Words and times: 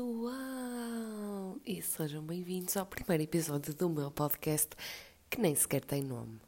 pessoal! 0.00 1.58
E 1.66 1.82
sejam 1.82 2.22
bem-vindos 2.22 2.74
ao 2.74 2.86
primeiro 2.86 3.22
episódio 3.22 3.74
do 3.74 3.90
meu 3.90 4.10
podcast 4.10 4.70
que 5.28 5.38
nem 5.38 5.54
sequer 5.54 5.84
tem 5.84 6.02
nome. 6.02 6.40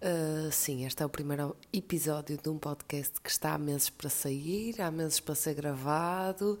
Uh, 0.00 0.50
sim, 0.50 0.84
este 0.84 1.00
é 1.00 1.06
o 1.06 1.08
primeiro 1.08 1.56
episódio 1.72 2.36
de 2.36 2.48
um 2.48 2.58
podcast 2.58 3.20
que 3.20 3.30
está 3.30 3.54
há 3.54 3.58
meses 3.58 3.88
para 3.88 4.10
sair, 4.10 4.82
há 4.82 4.90
meses 4.90 5.20
para 5.20 5.36
ser 5.36 5.54
gravado 5.54 6.58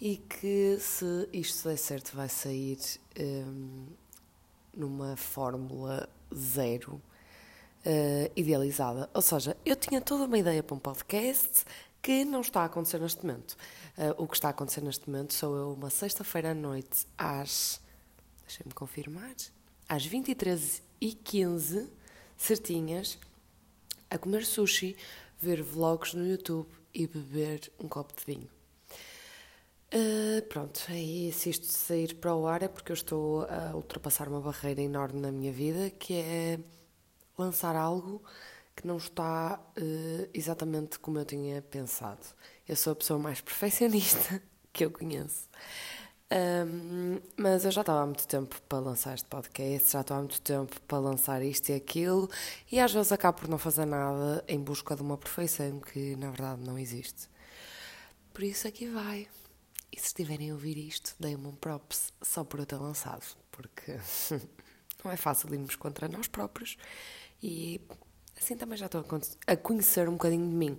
e 0.00 0.16
que, 0.16 0.76
se 0.80 1.28
isto 1.32 1.68
der 1.68 1.78
certo, 1.78 2.16
vai 2.16 2.28
sair 2.28 2.78
um, 3.20 3.86
numa 4.76 5.16
fórmula 5.16 6.08
zero 6.34 7.00
uh, 7.86 8.32
idealizada. 8.34 9.08
Ou 9.14 9.22
seja, 9.22 9.56
eu 9.64 9.76
tinha 9.76 10.00
toda 10.00 10.24
uma 10.24 10.38
ideia 10.38 10.64
para 10.64 10.74
um 10.74 10.80
podcast 10.80 11.64
que 12.02 12.24
não 12.24 12.40
está 12.40 12.62
a 12.62 12.64
acontecer 12.64 12.98
neste 12.98 13.24
momento. 13.24 13.56
Uh, 13.96 14.22
o 14.22 14.26
que 14.26 14.34
está 14.34 14.48
a 14.48 14.50
acontecer 14.50 14.80
neste 14.80 15.08
momento 15.08 15.34
sou 15.34 15.56
eu 15.56 15.72
uma 15.72 15.90
sexta-feira 15.90 16.52
à 16.52 16.54
noite 16.54 17.06
às. 17.16 17.80
Deixem-me 18.46 18.72
confirmar. 18.72 19.34
Às 19.88 20.08
23h15, 20.08 21.88
certinhas, 22.36 23.18
a 24.08 24.18
comer 24.18 24.44
sushi, 24.44 24.96
ver 25.38 25.62
vlogs 25.62 26.14
no 26.14 26.26
YouTube 26.26 26.68
e 26.94 27.06
beber 27.06 27.70
um 27.78 27.88
copo 27.88 28.14
de 28.14 28.24
vinho. 28.24 28.48
Uh, 29.92 30.40
pronto, 30.48 30.80
aí 30.88 31.32
se 31.32 31.50
isto 31.50 31.66
sair 31.66 32.14
para 32.14 32.32
o 32.34 32.46
ar 32.46 32.62
é 32.62 32.68
porque 32.68 32.92
eu 32.92 32.94
estou 32.94 33.42
a 33.42 33.74
ultrapassar 33.74 34.28
uma 34.28 34.40
barreira 34.40 34.80
enorme 34.80 35.20
na 35.20 35.32
minha 35.32 35.50
vida 35.50 35.90
que 35.90 36.14
é 36.14 36.60
lançar 37.36 37.74
algo 37.74 38.22
que 38.80 38.86
não 38.86 38.96
está 38.96 39.60
uh, 39.76 40.30
exatamente 40.32 40.98
como 40.98 41.18
eu 41.18 41.24
tinha 41.24 41.60
pensado. 41.60 42.26
Eu 42.66 42.74
sou 42.74 42.94
a 42.94 42.96
pessoa 42.96 43.18
mais 43.18 43.40
perfeccionista 43.42 44.42
que 44.72 44.84
eu 44.84 44.90
conheço. 44.90 45.48
Um, 46.32 47.20
mas 47.36 47.64
eu 47.64 47.70
já 47.72 47.80
estava 47.82 48.02
há 48.02 48.06
muito 48.06 48.26
tempo 48.26 48.60
para 48.68 48.78
lançar 48.78 49.14
este 49.14 49.28
podcast, 49.28 49.90
já 49.90 50.00
estou 50.00 50.16
há 50.16 50.20
muito 50.20 50.40
tempo 50.40 50.80
para 50.82 50.98
lançar 50.98 51.42
isto 51.42 51.70
e 51.70 51.74
aquilo, 51.74 52.30
e 52.70 52.78
às 52.78 52.92
vezes 52.92 53.10
acabo 53.10 53.40
por 53.40 53.48
não 53.48 53.58
fazer 53.58 53.84
nada 53.84 54.44
em 54.46 54.60
busca 54.60 54.94
de 54.94 55.02
uma 55.02 55.18
perfeição 55.18 55.80
que 55.80 56.14
na 56.16 56.30
verdade 56.30 56.62
não 56.64 56.78
existe. 56.78 57.28
Por 58.32 58.44
isso 58.44 58.66
aqui 58.68 58.86
vai. 58.86 59.28
E 59.92 59.98
se 59.98 60.06
estiverem 60.06 60.50
a 60.50 60.54
ouvir 60.54 60.78
isto, 60.78 61.16
deem-me 61.18 61.48
um 61.48 61.54
props 61.54 62.12
só 62.22 62.44
por 62.44 62.60
eu 62.60 62.66
ter 62.66 62.76
lançado, 62.76 63.24
porque 63.50 63.98
não 65.04 65.10
é 65.10 65.16
fácil 65.16 65.52
irmos 65.52 65.74
contra 65.74 66.08
nós 66.08 66.28
próprios 66.28 66.76
e 67.42 67.80
assim 68.40 68.56
também 68.56 68.78
já 68.78 68.86
estou 68.86 69.04
a 69.46 69.56
conhecer 69.56 70.08
um 70.08 70.12
bocadinho 70.12 70.48
de 70.48 70.54
mim. 70.54 70.78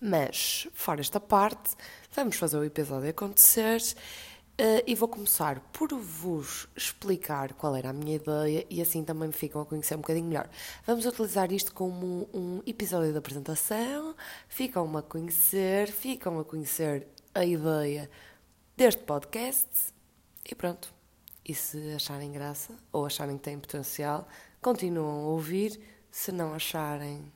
Mas, 0.00 0.68
fora 0.74 1.00
esta 1.00 1.18
parte, 1.18 1.74
vamos 2.14 2.36
fazer 2.36 2.58
o 2.58 2.64
episódio 2.64 3.08
acontecer 3.08 3.80
uh, 3.80 4.82
e 4.86 4.94
vou 4.94 5.08
começar 5.08 5.58
por 5.72 5.88
vos 5.94 6.68
explicar 6.76 7.54
qual 7.54 7.74
era 7.74 7.88
a 7.88 7.92
minha 7.94 8.16
ideia 8.16 8.66
e 8.68 8.82
assim 8.82 9.02
também 9.02 9.28
me 9.28 9.34
ficam 9.34 9.62
a 9.62 9.64
conhecer 9.64 9.94
um 9.94 10.02
bocadinho 10.02 10.26
melhor. 10.26 10.50
Vamos 10.86 11.06
utilizar 11.06 11.50
isto 11.50 11.72
como 11.72 12.28
um 12.34 12.60
episódio 12.66 13.10
de 13.10 13.18
apresentação, 13.18 14.14
ficam-me 14.46 14.98
a 14.98 15.02
conhecer, 15.02 15.90
ficam 15.90 16.38
a 16.38 16.44
conhecer 16.44 17.06
a 17.34 17.44
ideia 17.44 18.10
deste 18.76 19.02
podcast 19.02 19.94
e 20.44 20.54
pronto. 20.54 20.94
E 21.42 21.54
se 21.54 21.92
acharem 21.92 22.32
graça 22.32 22.74
ou 22.92 23.06
acharem 23.06 23.38
que 23.38 23.44
tem 23.44 23.58
potencial, 23.58 24.28
continuam 24.60 25.24
a 25.24 25.28
ouvir 25.28 25.95
se 26.16 26.32
não 26.32 26.54
acharem, 26.54 27.30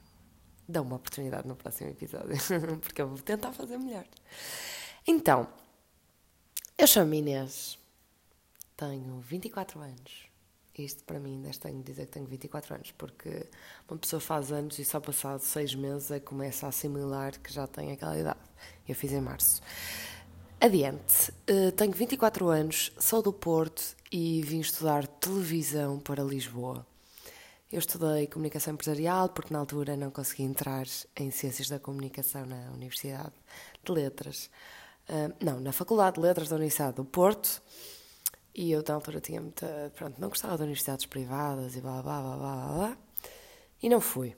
dão 0.66 0.82
uma 0.84 0.96
oportunidade 0.96 1.46
no 1.46 1.54
próximo 1.54 1.90
episódio, 1.90 2.34
porque 2.80 3.02
eu 3.02 3.08
vou 3.08 3.18
tentar 3.18 3.52
fazer 3.52 3.76
melhor. 3.76 4.06
Então, 5.06 5.46
eu 6.78 6.86
chamo 6.86 7.12
Inês, 7.12 7.78
tenho 8.78 9.20
24 9.20 9.80
anos. 9.80 10.30
Isto 10.74 11.04
para 11.04 11.20
mim 11.20 11.34
ainda 11.34 11.50
tenho 11.58 11.76
de 11.76 11.82
dizer 11.82 12.06
que 12.06 12.12
tenho 12.12 12.24
24 12.24 12.74
anos, 12.74 12.90
porque 12.92 13.46
uma 13.86 13.98
pessoa 13.98 14.18
faz 14.18 14.50
anos 14.50 14.78
e 14.78 14.84
só 14.86 14.98
passado 14.98 15.40
6 15.40 15.74
meses 15.74 16.10
é 16.10 16.18
que 16.18 16.24
começa 16.24 16.64
a 16.64 16.70
assimilar 16.70 17.38
que 17.38 17.52
já 17.52 17.66
tem 17.66 17.92
aquela 17.92 18.18
idade. 18.18 18.40
Eu 18.88 18.94
fiz 18.94 19.12
em 19.12 19.20
março. 19.20 19.60
Adiante, 20.58 21.30
uh, 21.50 21.70
tenho 21.72 21.92
24 21.92 22.48
anos, 22.48 22.92
sou 22.98 23.20
do 23.20 23.30
Porto 23.32 23.94
e 24.10 24.40
vim 24.40 24.60
estudar 24.60 25.06
televisão 25.06 26.00
para 26.00 26.22
Lisboa. 26.22 26.86
Eu 27.72 27.78
estudei 27.78 28.26
comunicação 28.26 28.74
empresarial 28.74 29.28
porque 29.28 29.54
na 29.54 29.60
altura 29.60 29.96
não 29.96 30.10
consegui 30.10 30.42
entrar 30.42 30.88
em 31.14 31.30
ciências 31.30 31.68
da 31.68 31.78
comunicação 31.78 32.44
na 32.44 32.68
Universidade 32.72 33.32
de 33.84 33.92
Letras. 33.92 34.50
Uh, 35.08 35.32
não, 35.40 35.60
na 35.60 35.70
Faculdade 35.70 36.16
de 36.16 36.20
Letras 36.20 36.48
da 36.48 36.56
Universidade 36.56 36.96
do 36.96 37.04
Porto. 37.04 37.62
E 38.52 38.72
eu 38.72 38.82
na 38.86 38.94
altura 38.94 39.20
tinha 39.20 39.40
muita. 39.40 39.92
Pronto, 39.94 40.20
não 40.20 40.30
gostava 40.30 40.56
de 40.56 40.64
universidades 40.64 41.06
privadas 41.06 41.76
e 41.76 41.80
blá 41.80 42.02
blá 42.02 42.20
blá 42.20 42.36
blá 42.36 42.72
blá. 42.74 42.96
E 43.80 43.88
não 43.88 44.00
fui. 44.00 44.34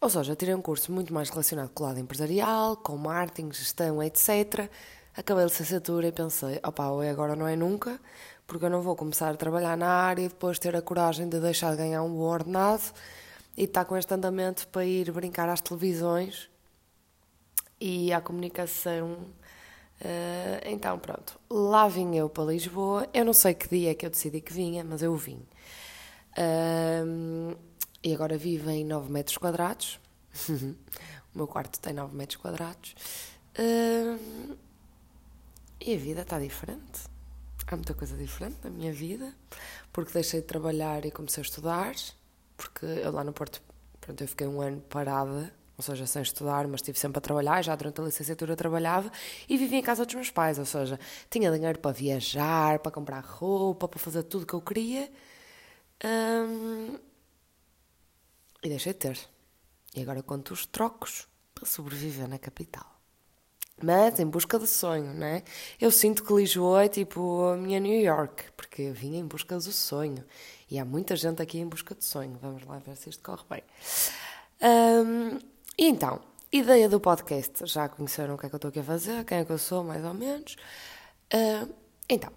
Ou 0.00 0.08
seja, 0.08 0.34
tirei 0.34 0.54
um 0.54 0.62
curso 0.62 0.90
muito 0.90 1.12
mais 1.12 1.28
relacionado 1.28 1.68
com 1.74 1.84
o 1.84 1.86
lado 1.86 2.00
empresarial, 2.00 2.74
com 2.74 2.96
marketing, 2.96 3.52
gestão, 3.52 4.02
etc. 4.02 4.70
Acabei 5.14 5.44
a 5.44 5.46
licenciatura 5.46 6.06
e 6.06 6.12
pensei, 6.12 6.58
opá, 6.64 6.88
ou 6.88 7.02
é 7.02 7.10
agora 7.10 7.36
não 7.36 7.46
é 7.46 7.54
nunca, 7.54 8.00
porque 8.50 8.64
eu 8.64 8.70
não 8.70 8.82
vou 8.82 8.96
começar 8.96 9.30
a 9.30 9.36
trabalhar 9.36 9.76
na 9.76 9.88
área 9.88 10.24
e 10.24 10.28
depois 10.28 10.58
ter 10.58 10.74
a 10.74 10.82
coragem 10.82 11.28
de 11.28 11.38
deixar 11.38 11.70
de 11.70 11.76
ganhar 11.76 12.02
um 12.02 12.12
bom 12.12 12.24
ordenado 12.24 12.82
e 13.56 13.62
estar 13.62 13.84
com 13.84 13.96
este 13.96 14.12
andamento 14.12 14.66
para 14.66 14.84
ir 14.84 15.12
brincar 15.12 15.48
às 15.48 15.60
televisões 15.60 16.50
e 17.80 18.12
à 18.12 18.20
comunicação. 18.20 19.12
Uh, 20.00 20.58
então, 20.64 20.98
pronto, 20.98 21.38
lá 21.48 21.86
vim 21.86 22.16
eu 22.16 22.28
para 22.28 22.42
Lisboa. 22.50 23.08
Eu 23.14 23.24
não 23.24 23.32
sei 23.32 23.54
que 23.54 23.68
dia 23.68 23.92
é 23.92 23.94
que 23.94 24.04
eu 24.04 24.10
decidi 24.10 24.40
que 24.40 24.52
vinha, 24.52 24.82
mas 24.82 25.00
eu 25.00 25.14
vim. 25.14 25.46
E 28.02 28.12
agora 28.12 28.36
vivo 28.36 28.68
em 28.68 28.84
9 28.84 29.12
metros 29.12 29.38
quadrados. 29.38 30.00
o 30.50 30.74
meu 31.36 31.46
quarto 31.46 31.78
tem 31.78 31.92
9 31.92 32.16
metros 32.16 32.36
quadrados. 32.36 32.96
E 35.80 35.94
a 35.94 35.98
vida 35.98 36.22
está 36.22 36.40
diferente 36.40 37.09
há 37.74 37.76
muita 37.76 37.94
coisa 37.94 38.16
diferente 38.16 38.56
na 38.62 38.70
minha 38.70 38.92
vida, 38.92 39.34
porque 39.92 40.12
deixei 40.12 40.40
de 40.40 40.46
trabalhar 40.46 41.04
e 41.04 41.10
comecei 41.10 41.42
a 41.42 41.46
estudar, 41.46 41.94
porque 42.56 42.84
eu 42.84 43.12
lá 43.12 43.24
no 43.24 43.32
Porto, 43.32 43.62
pronto, 44.00 44.22
eu 44.22 44.28
fiquei 44.28 44.46
um 44.46 44.60
ano 44.60 44.80
parada, 44.82 45.52
ou 45.76 45.82
seja, 45.82 46.06
sem 46.06 46.20
estudar, 46.22 46.66
mas 46.68 46.80
estive 46.80 46.98
sempre 46.98 47.18
a 47.18 47.20
trabalhar, 47.20 47.62
já 47.62 47.74
durante 47.74 48.00
a 48.00 48.04
licenciatura 48.04 48.54
trabalhava 48.54 49.10
e 49.48 49.56
vivia 49.56 49.78
em 49.78 49.82
casa 49.82 50.04
dos 50.04 50.14
meus 50.14 50.30
pais, 50.30 50.58
ou 50.58 50.66
seja, 50.66 51.00
tinha 51.30 51.50
dinheiro 51.50 51.78
para 51.78 51.92
viajar, 51.92 52.78
para 52.80 52.92
comprar 52.92 53.24
roupa, 53.24 53.88
para 53.88 53.98
fazer 53.98 54.22
tudo 54.24 54.42
o 54.42 54.46
que 54.46 54.54
eu 54.54 54.60
queria. 54.60 55.10
Hum, 56.04 56.98
e 58.62 58.68
deixei 58.68 58.92
de 58.92 58.98
ter. 58.98 59.18
E 59.94 60.02
agora 60.02 60.22
conto 60.22 60.52
os 60.52 60.66
trocos 60.66 61.26
para 61.54 61.66
sobreviver 61.66 62.28
na 62.28 62.38
capital 62.38 62.99
mas 63.82 64.18
em 64.20 64.26
busca 64.26 64.58
do 64.58 64.66
sonho, 64.66 65.12
né? 65.12 65.42
Eu 65.80 65.90
sinto 65.90 66.22
que 66.24 66.32
Lisboa 66.32 66.84
é 66.84 66.88
tipo 66.88 67.44
a 67.44 67.56
minha 67.56 67.80
New 67.80 68.00
York, 68.00 68.44
porque 68.56 68.82
eu 68.82 68.94
vim 68.94 69.16
em 69.16 69.26
busca 69.26 69.56
do 69.56 69.72
sonho. 69.72 70.24
E 70.70 70.78
há 70.78 70.84
muita 70.84 71.16
gente 71.16 71.42
aqui 71.42 71.58
em 71.58 71.66
busca 71.66 71.94
do 71.94 72.04
sonho. 72.04 72.38
Vamos 72.40 72.64
lá 72.64 72.78
ver 72.78 72.96
se 72.96 73.10
isto 73.10 73.22
corre 73.22 73.44
bem. 73.50 73.62
Um, 74.62 75.38
e 75.78 75.86
então, 75.86 76.20
ideia 76.52 76.88
do 76.88 77.00
podcast. 77.00 77.66
Já 77.66 77.88
conheceram 77.88 78.34
o 78.34 78.38
que 78.38 78.46
é 78.46 78.48
que 78.48 78.54
eu 78.54 78.58
estou 78.58 78.68
aqui 78.68 78.80
a 78.80 78.84
fazer, 78.84 79.24
quem 79.24 79.38
é 79.38 79.44
que 79.44 79.50
eu 79.50 79.58
sou, 79.58 79.82
mais 79.82 80.04
ou 80.04 80.14
menos. 80.14 80.56
Uh, 81.32 81.72
então, 82.08 82.32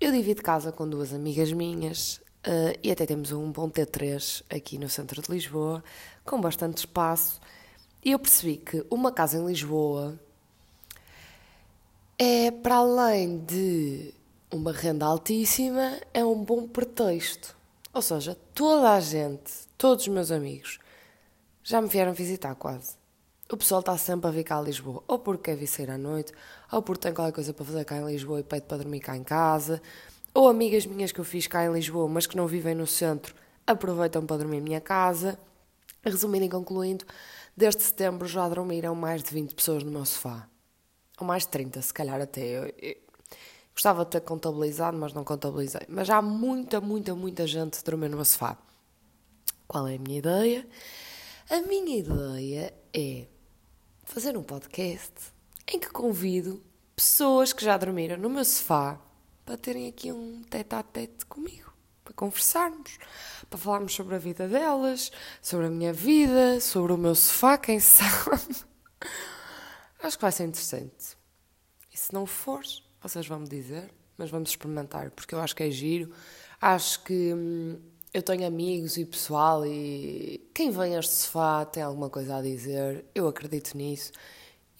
eu 0.00 0.12
divido 0.12 0.42
casa 0.42 0.72
com 0.72 0.88
duas 0.88 1.12
amigas 1.12 1.52
minhas 1.52 2.16
uh, 2.46 2.76
e 2.82 2.90
até 2.90 3.06
temos 3.06 3.32
um 3.32 3.50
bom 3.50 3.70
T3 3.70 4.42
aqui 4.50 4.78
no 4.78 4.88
centro 4.88 5.22
de 5.22 5.30
Lisboa, 5.30 5.82
com 6.24 6.40
bastante 6.40 6.78
espaço. 6.78 7.40
E 8.04 8.10
eu 8.10 8.18
percebi 8.18 8.56
que 8.56 8.84
uma 8.90 9.12
casa 9.12 9.38
em 9.38 9.46
Lisboa 9.46 10.18
é 12.24 12.52
para 12.52 12.76
além 12.76 13.36
de 13.38 14.14
uma 14.48 14.70
renda 14.70 15.04
altíssima, 15.04 15.98
é 16.14 16.24
um 16.24 16.44
bom 16.44 16.68
pretexto. 16.68 17.56
Ou 17.92 18.00
seja, 18.00 18.38
toda 18.54 18.92
a 18.92 19.00
gente, 19.00 19.52
todos 19.76 20.06
os 20.06 20.12
meus 20.12 20.30
amigos, 20.30 20.78
já 21.64 21.82
me 21.82 21.88
vieram 21.88 22.12
visitar 22.12 22.54
quase. 22.54 22.96
O 23.50 23.56
pessoal 23.56 23.80
está 23.80 23.98
sempre 23.98 24.28
a 24.28 24.30
vir 24.30 24.44
cá 24.44 24.58
a 24.58 24.62
Lisboa, 24.62 25.02
ou 25.08 25.18
porque 25.18 25.50
quer 25.50 25.56
vir 25.56 25.66
sair 25.66 25.90
à 25.90 25.98
noite, 25.98 26.32
ou 26.70 26.80
porque 26.80 27.00
tem 27.00 27.12
qualquer 27.12 27.34
coisa 27.34 27.52
para 27.52 27.64
fazer 27.64 27.84
cá 27.84 27.96
em 27.96 28.06
Lisboa 28.06 28.38
e 28.38 28.44
pede 28.44 28.66
para 28.66 28.76
dormir 28.76 29.00
cá 29.00 29.16
em 29.16 29.24
casa, 29.24 29.82
ou 30.32 30.48
amigas 30.48 30.86
minhas 30.86 31.10
que 31.10 31.18
eu 31.18 31.24
fiz 31.24 31.48
cá 31.48 31.64
em 31.64 31.72
Lisboa, 31.72 32.08
mas 32.08 32.28
que 32.28 32.36
não 32.36 32.46
vivem 32.46 32.76
no 32.76 32.86
centro, 32.86 33.34
aproveitam 33.66 34.24
para 34.24 34.36
dormir 34.36 34.58
em 34.58 34.60
minha 34.60 34.80
casa. 34.80 35.36
Resumindo 36.04 36.44
e 36.44 36.48
concluindo, 36.48 37.04
desde 37.56 37.82
setembro 37.82 38.28
já 38.28 38.48
dormiram 38.48 38.94
mais 38.94 39.24
de 39.24 39.34
20 39.34 39.56
pessoas 39.56 39.82
no 39.82 39.90
meu 39.90 40.04
sofá 40.04 40.51
ou 41.22 41.26
mais 41.26 41.44
de 41.44 41.48
30, 41.48 41.80
se 41.80 41.94
calhar 41.94 42.20
até. 42.20 42.42
Eu, 42.42 42.74
eu, 42.78 42.96
gostava 43.74 44.04
de 44.04 44.10
ter 44.10 44.20
contabilizado, 44.20 44.96
mas 44.98 45.12
não 45.12 45.24
contabilizei. 45.24 45.82
Mas 45.88 46.10
há 46.10 46.20
muita, 46.20 46.80
muita, 46.80 47.14
muita 47.14 47.46
gente 47.46 47.82
dormindo 47.82 48.16
no 48.16 48.24
sofá. 48.24 48.56
Qual 49.66 49.88
é 49.88 49.96
a 49.96 49.98
minha 49.98 50.18
ideia? 50.18 50.68
A 51.48 51.60
minha 51.62 51.98
ideia 51.98 52.74
é 52.92 53.26
fazer 54.04 54.36
um 54.36 54.42
podcast 54.42 55.12
em 55.66 55.78
que 55.78 55.88
convido 55.88 56.62
pessoas 56.94 57.52
que 57.52 57.64
já 57.64 57.76
dormiram 57.78 58.18
no 58.18 58.28
meu 58.28 58.44
sofá 58.44 59.00
para 59.44 59.56
terem 59.56 59.88
aqui 59.88 60.12
um 60.12 60.42
tete 60.48 60.74
a 60.74 60.82
tete 60.82 61.24
comigo, 61.26 61.72
para 62.04 62.12
conversarmos, 62.14 62.98
para 63.48 63.58
falarmos 63.58 63.94
sobre 63.94 64.14
a 64.14 64.18
vida 64.18 64.46
delas, 64.46 65.10
sobre 65.40 65.66
a 65.66 65.70
minha 65.70 65.92
vida, 65.92 66.60
sobre 66.60 66.92
o 66.92 66.98
meu 66.98 67.14
sofá, 67.14 67.56
quem 67.56 67.80
sabe. 67.80 68.66
Acho 70.02 70.18
que 70.18 70.22
vai 70.22 70.32
ser 70.32 70.44
interessante. 70.44 71.16
E 71.92 71.96
se 71.96 72.12
não 72.12 72.26
for, 72.26 72.62
vocês 73.00 73.26
vão 73.26 73.40
me 73.40 73.48
dizer, 73.48 73.90
mas 74.18 74.30
vamos 74.30 74.50
experimentar, 74.50 75.10
porque 75.10 75.34
eu 75.34 75.40
acho 75.40 75.54
que 75.54 75.62
é 75.62 75.70
giro. 75.70 76.12
Acho 76.60 77.02
que 77.04 77.32
hum, 77.32 77.78
eu 78.12 78.22
tenho 78.22 78.46
amigos 78.46 78.96
e 78.96 79.04
pessoal 79.04 79.64
e 79.64 80.50
quem 80.52 80.70
vem 80.70 80.96
a 80.96 80.98
este 80.98 81.14
sofá 81.14 81.64
tem 81.64 81.82
alguma 81.82 82.10
coisa 82.10 82.36
a 82.36 82.42
dizer, 82.42 83.04
eu 83.14 83.28
acredito 83.28 83.76
nisso. 83.76 84.12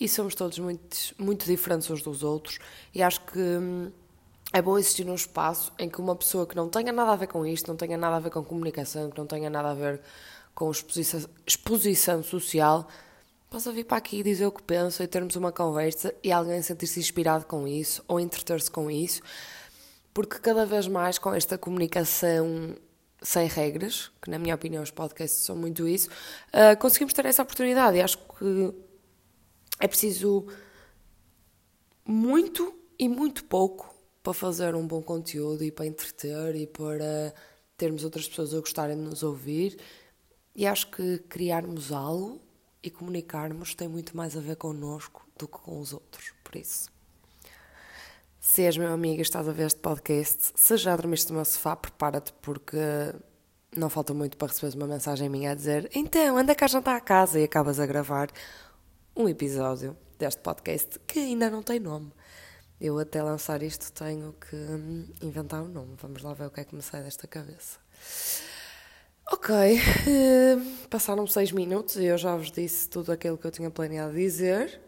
E 0.00 0.08
somos 0.08 0.34
todos 0.34 0.58
muito, 0.58 0.96
muito 1.18 1.46
diferentes 1.46 1.88
uns 1.88 2.02
dos 2.02 2.24
outros 2.24 2.58
e 2.92 3.02
acho 3.02 3.20
que 3.24 3.38
hum, 3.38 3.92
é 4.52 4.60
bom 4.60 4.76
existir 4.76 5.08
um 5.08 5.14
espaço 5.14 5.72
em 5.78 5.88
que 5.88 6.00
uma 6.00 6.16
pessoa 6.16 6.46
que 6.46 6.56
não 6.56 6.68
tenha 6.68 6.92
nada 6.92 7.12
a 7.12 7.16
ver 7.16 7.28
com 7.28 7.46
isto, 7.46 7.68
não 7.68 7.76
tenha 7.76 7.96
nada 7.96 8.16
a 8.16 8.20
ver 8.20 8.30
com 8.30 8.42
comunicação, 8.42 9.10
que 9.10 9.18
não 9.18 9.26
tenha 9.26 9.48
nada 9.48 9.70
a 9.70 9.74
ver 9.74 10.00
com 10.54 10.70
exposição, 10.70 11.30
exposição 11.46 12.22
social, 12.22 12.88
possa 13.52 13.70
vir 13.70 13.84
para 13.84 13.98
aqui 13.98 14.20
e 14.20 14.22
dizer 14.22 14.46
o 14.46 14.50
que 14.50 14.62
pensa 14.62 15.04
e 15.04 15.06
termos 15.06 15.36
uma 15.36 15.52
conversa 15.52 16.14
e 16.22 16.32
alguém 16.32 16.62
sentir-se 16.62 16.98
inspirado 16.98 17.44
com 17.44 17.68
isso 17.68 18.02
ou 18.08 18.18
entreter-se 18.18 18.70
com 18.70 18.90
isso, 18.90 19.20
porque 20.14 20.38
cada 20.38 20.64
vez 20.64 20.88
mais 20.88 21.18
com 21.18 21.34
esta 21.34 21.58
comunicação 21.58 22.74
sem 23.20 23.46
regras, 23.46 24.10
que 24.22 24.30
na 24.30 24.38
minha 24.38 24.54
opinião 24.54 24.82
os 24.82 24.90
podcasts 24.90 25.44
são 25.44 25.54
muito 25.54 25.86
isso, 25.86 26.08
uh, 26.08 26.78
conseguimos 26.80 27.12
ter 27.12 27.26
essa 27.26 27.42
oportunidade. 27.42 27.98
E 27.98 28.00
acho 28.00 28.16
que 28.16 28.74
é 29.78 29.86
preciso 29.86 30.46
muito 32.06 32.74
e 32.98 33.06
muito 33.06 33.44
pouco 33.44 33.94
para 34.22 34.32
fazer 34.32 34.74
um 34.74 34.86
bom 34.86 35.02
conteúdo 35.02 35.62
e 35.62 35.70
para 35.70 35.84
entreter 35.84 36.56
e 36.56 36.66
para 36.66 37.34
termos 37.76 38.02
outras 38.02 38.26
pessoas 38.26 38.54
a 38.54 38.60
gostarem 38.60 38.96
de 38.96 39.02
nos 39.02 39.22
ouvir. 39.22 39.78
E 40.56 40.66
acho 40.66 40.90
que 40.90 41.18
criarmos 41.28 41.92
algo 41.92 42.40
e 42.82 42.90
comunicarmos 42.90 43.74
tem 43.74 43.88
muito 43.88 44.16
mais 44.16 44.36
a 44.36 44.40
ver 44.40 44.56
connosco 44.56 45.26
do 45.38 45.46
que 45.46 45.58
com 45.58 45.80
os 45.80 45.92
outros. 45.92 46.32
Por 46.42 46.56
isso. 46.56 46.90
Se 48.40 48.62
és 48.62 48.76
meu 48.76 48.92
amigo 48.92 49.20
e 49.20 49.22
estás 49.22 49.48
a 49.48 49.52
ver 49.52 49.66
este 49.66 49.80
podcast, 49.80 50.52
se 50.54 50.76
já 50.76 50.96
dormiste 50.96 51.30
no 51.30 51.36
meu 51.36 51.44
sofá, 51.44 51.76
prepara-te 51.76 52.32
porque 52.42 52.76
não 53.76 53.88
falta 53.88 54.12
muito 54.12 54.36
para 54.36 54.48
receberes 54.48 54.74
uma 54.74 54.86
mensagem 54.86 55.28
minha 55.28 55.52
a 55.52 55.54
dizer 55.54 55.88
então, 55.94 56.36
anda 56.36 56.54
cá 56.54 56.66
jantar 56.66 56.96
a 56.96 57.00
casa 57.00 57.38
e 57.38 57.44
acabas 57.44 57.78
a 57.78 57.86
gravar 57.86 58.28
um 59.16 59.28
episódio 59.28 59.96
deste 60.18 60.40
podcast 60.40 60.98
que 61.06 61.20
ainda 61.20 61.48
não 61.50 61.62
tem 61.62 61.78
nome. 61.78 62.12
Eu 62.80 62.98
até 62.98 63.22
lançar 63.22 63.62
isto 63.62 63.92
tenho 63.92 64.32
que 64.32 64.56
hum, 64.56 65.06
inventar 65.22 65.62
um 65.62 65.68
nome. 65.68 65.94
Vamos 66.02 66.20
lá 66.22 66.34
ver 66.34 66.46
o 66.46 66.50
que 66.50 66.60
é 66.60 66.64
que 66.64 66.74
me 66.74 66.82
sai 66.82 67.02
desta 67.02 67.28
cabeça. 67.28 67.78
Ok, 69.30 69.54
uh, 69.54 70.88
passaram 70.88 71.26
seis 71.26 71.52
minutos 71.52 71.96
e 71.96 72.04
eu 72.04 72.18
já 72.18 72.36
vos 72.36 72.50
disse 72.50 72.88
tudo 72.88 73.12
aquilo 73.12 73.38
que 73.38 73.46
eu 73.46 73.50
tinha 73.50 73.70
planeado 73.70 74.14
dizer. 74.14 74.80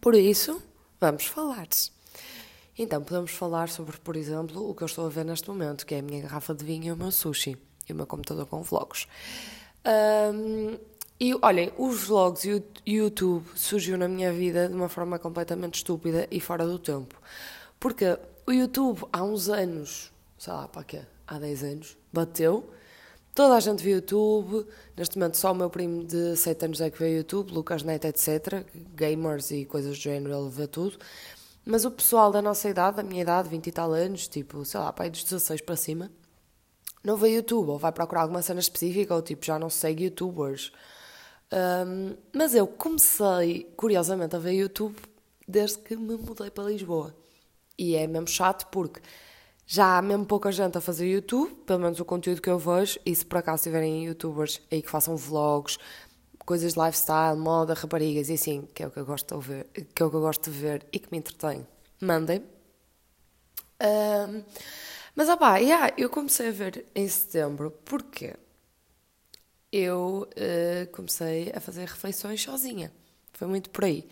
Por 0.00 0.14
isso, 0.14 0.62
vamos 1.00 1.26
falar. 1.26 1.68
Então, 2.78 3.02
podemos 3.02 3.32
falar 3.32 3.68
sobre, 3.68 3.98
por 3.98 4.16
exemplo, 4.16 4.68
o 4.68 4.74
que 4.74 4.82
eu 4.82 4.86
estou 4.86 5.06
a 5.06 5.08
ver 5.08 5.24
neste 5.24 5.48
momento, 5.48 5.84
que 5.84 5.94
é 5.94 5.98
a 5.98 6.02
minha 6.02 6.22
garrafa 6.22 6.54
de 6.54 6.64
vinho 6.64 6.86
e 6.86 6.92
o 6.92 6.96
meu 6.96 7.10
sushi, 7.10 7.56
e 7.88 7.92
o 7.92 7.96
meu 7.96 8.06
computador 8.06 8.46
com 8.46 8.62
vlogs. 8.62 9.06
Um, 9.84 10.78
e 11.20 11.34
olhem, 11.42 11.72
os 11.76 12.04
vlogs 12.04 12.44
e 12.44 12.54
o 12.54 12.64
YouTube 12.86 13.44
surgiu 13.56 13.98
na 13.98 14.06
minha 14.06 14.32
vida 14.32 14.68
de 14.68 14.74
uma 14.74 14.88
forma 14.88 15.18
completamente 15.18 15.74
estúpida 15.76 16.28
e 16.30 16.40
fora 16.40 16.64
do 16.64 16.78
tempo. 16.78 17.20
Porque 17.80 18.16
o 18.46 18.52
YouTube 18.52 19.04
há 19.12 19.24
uns 19.24 19.48
anos, 19.48 20.12
sei 20.38 20.52
lá, 20.52 20.68
para 20.68 20.84
quê? 20.84 21.00
Há 21.26 21.38
10 21.38 21.64
anos, 21.64 21.96
bateu. 22.12 22.70
Toda 23.38 23.54
a 23.54 23.60
gente 23.60 23.84
vê 23.84 23.90
YouTube. 23.90 24.66
Neste 24.96 25.16
momento, 25.16 25.36
só 25.36 25.52
o 25.52 25.54
meu 25.54 25.70
primo 25.70 26.02
de 26.02 26.34
7 26.34 26.64
anos 26.64 26.80
é 26.80 26.90
que 26.90 26.98
vê 26.98 27.18
YouTube, 27.18 27.52
Lucas 27.52 27.84
Neto, 27.84 28.06
etc. 28.06 28.66
Gamers 28.96 29.52
e 29.52 29.64
coisas 29.64 29.96
do 29.96 30.02
género, 30.02 30.36
ele 30.36 30.50
vê 30.50 30.66
tudo. 30.66 30.98
Mas 31.64 31.84
o 31.84 31.90
pessoal 31.92 32.32
da 32.32 32.42
nossa 32.42 32.68
idade, 32.68 32.96
da 32.96 33.04
minha 33.04 33.22
idade, 33.22 33.48
20 33.48 33.68
e 33.68 33.70
tal 33.70 33.92
anos, 33.92 34.26
tipo, 34.26 34.64
sei 34.64 34.80
lá, 34.80 34.92
pai 34.92 35.08
dos 35.08 35.22
16 35.22 35.60
para 35.60 35.76
cima, 35.76 36.10
não 37.04 37.16
vê 37.16 37.28
YouTube, 37.28 37.68
ou 37.68 37.78
vai 37.78 37.92
procurar 37.92 38.22
alguma 38.22 38.42
cena 38.42 38.58
específica, 38.58 39.14
ou 39.14 39.22
tipo, 39.22 39.46
já 39.46 39.56
não 39.56 39.70
segue 39.70 40.06
youtubers. 40.06 40.72
Um, 41.52 42.16
mas 42.34 42.56
eu 42.56 42.66
comecei, 42.66 43.72
curiosamente, 43.76 44.34
a 44.34 44.40
ver 44.40 44.54
YouTube 44.54 44.96
desde 45.46 45.78
que 45.78 45.94
me 45.94 46.16
mudei 46.16 46.50
para 46.50 46.64
Lisboa. 46.64 47.14
E 47.78 47.94
é 47.94 48.04
mesmo 48.08 48.26
chato 48.26 48.66
porque 48.72 49.00
já 49.70 49.98
há 49.98 50.02
mesmo 50.02 50.24
pouca 50.24 50.50
gente 50.50 50.78
a 50.78 50.80
fazer 50.80 51.06
YouTube, 51.06 51.54
pelo 51.66 51.80
menos 51.80 52.00
o 52.00 52.04
conteúdo 52.04 52.40
que 52.40 52.48
eu 52.48 52.58
vejo, 52.58 52.98
e 53.04 53.14
se 53.14 53.24
por 53.24 53.36
acaso 53.36 53.64
tiverem 53.64 54.06
youtubers 54.06 54.62
aí 54.72 54.80
que 54.80 54.88
façam 54.88 55.14
vlogs, 55.14 55.78
coisas 56.38 56.72
de 56.72 56.80
lifestyle, 56.80 57.36
moda, 57.36 57.74
raparigas 57.74 58.30
e 58.30 58.32
assim, 58.32 58.66
que 58.74 58.82
é 58.82 58.86
o 58.86 58.90
que 58.90 58.98
eu 58.98 59.04
gosto 59.04 59.28
de 59.28 59.34
ouvir, 59.34 59.66
que 59.94 60.02
é 60.02 60.06
o 60.06 60.08
que 60.08 60.16
eu 60.16 60.20
gosto 60.22 60.50
de 60.50 60.58
ver 60.58 60.86
e 60.90 60.98
que 60.98 61.08
me 61.12 61.18
entretém. 61.18 61.66
Mandem. 62.00 62.42
Um, 63.82 64.42
mas, 65.14 65.28
ah 65.28 65.36
pá, 65.36 65.58
yeah, 65.58 65.92
eu 65.98 66.08
comecei 66.08 66.48
a 66.48 66.52
ver 66.52 66.86
em 66.94 67.06
setembro, 67.06 67.70
porque 67.84 68.34
eu 69.70 70.26
uh, 70.32 70.90
comecei 70.92 71.52
a 71.54 71.60
fazer 71.60 71.86
refeições 71.86 72.42
sozinha. 72.42 72.90
Foi 73.34 73.46
muito 73.46 73.68
por 73.68 73.84
aí. 73.84 74.08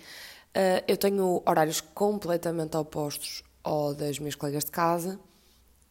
Uh, 0.54 0.84
eu 0.86 0.98
tenho 0.98 1.42
horários 1.46 1.80
completamente 1.80 2.76
opostos 2.76 3.42
ao 3.64 3.94
das 3.94 4.18
minhas 4.18 4.34
colegas 4.34 4.66
de 4.66 4.70
casa, 4.70 5.18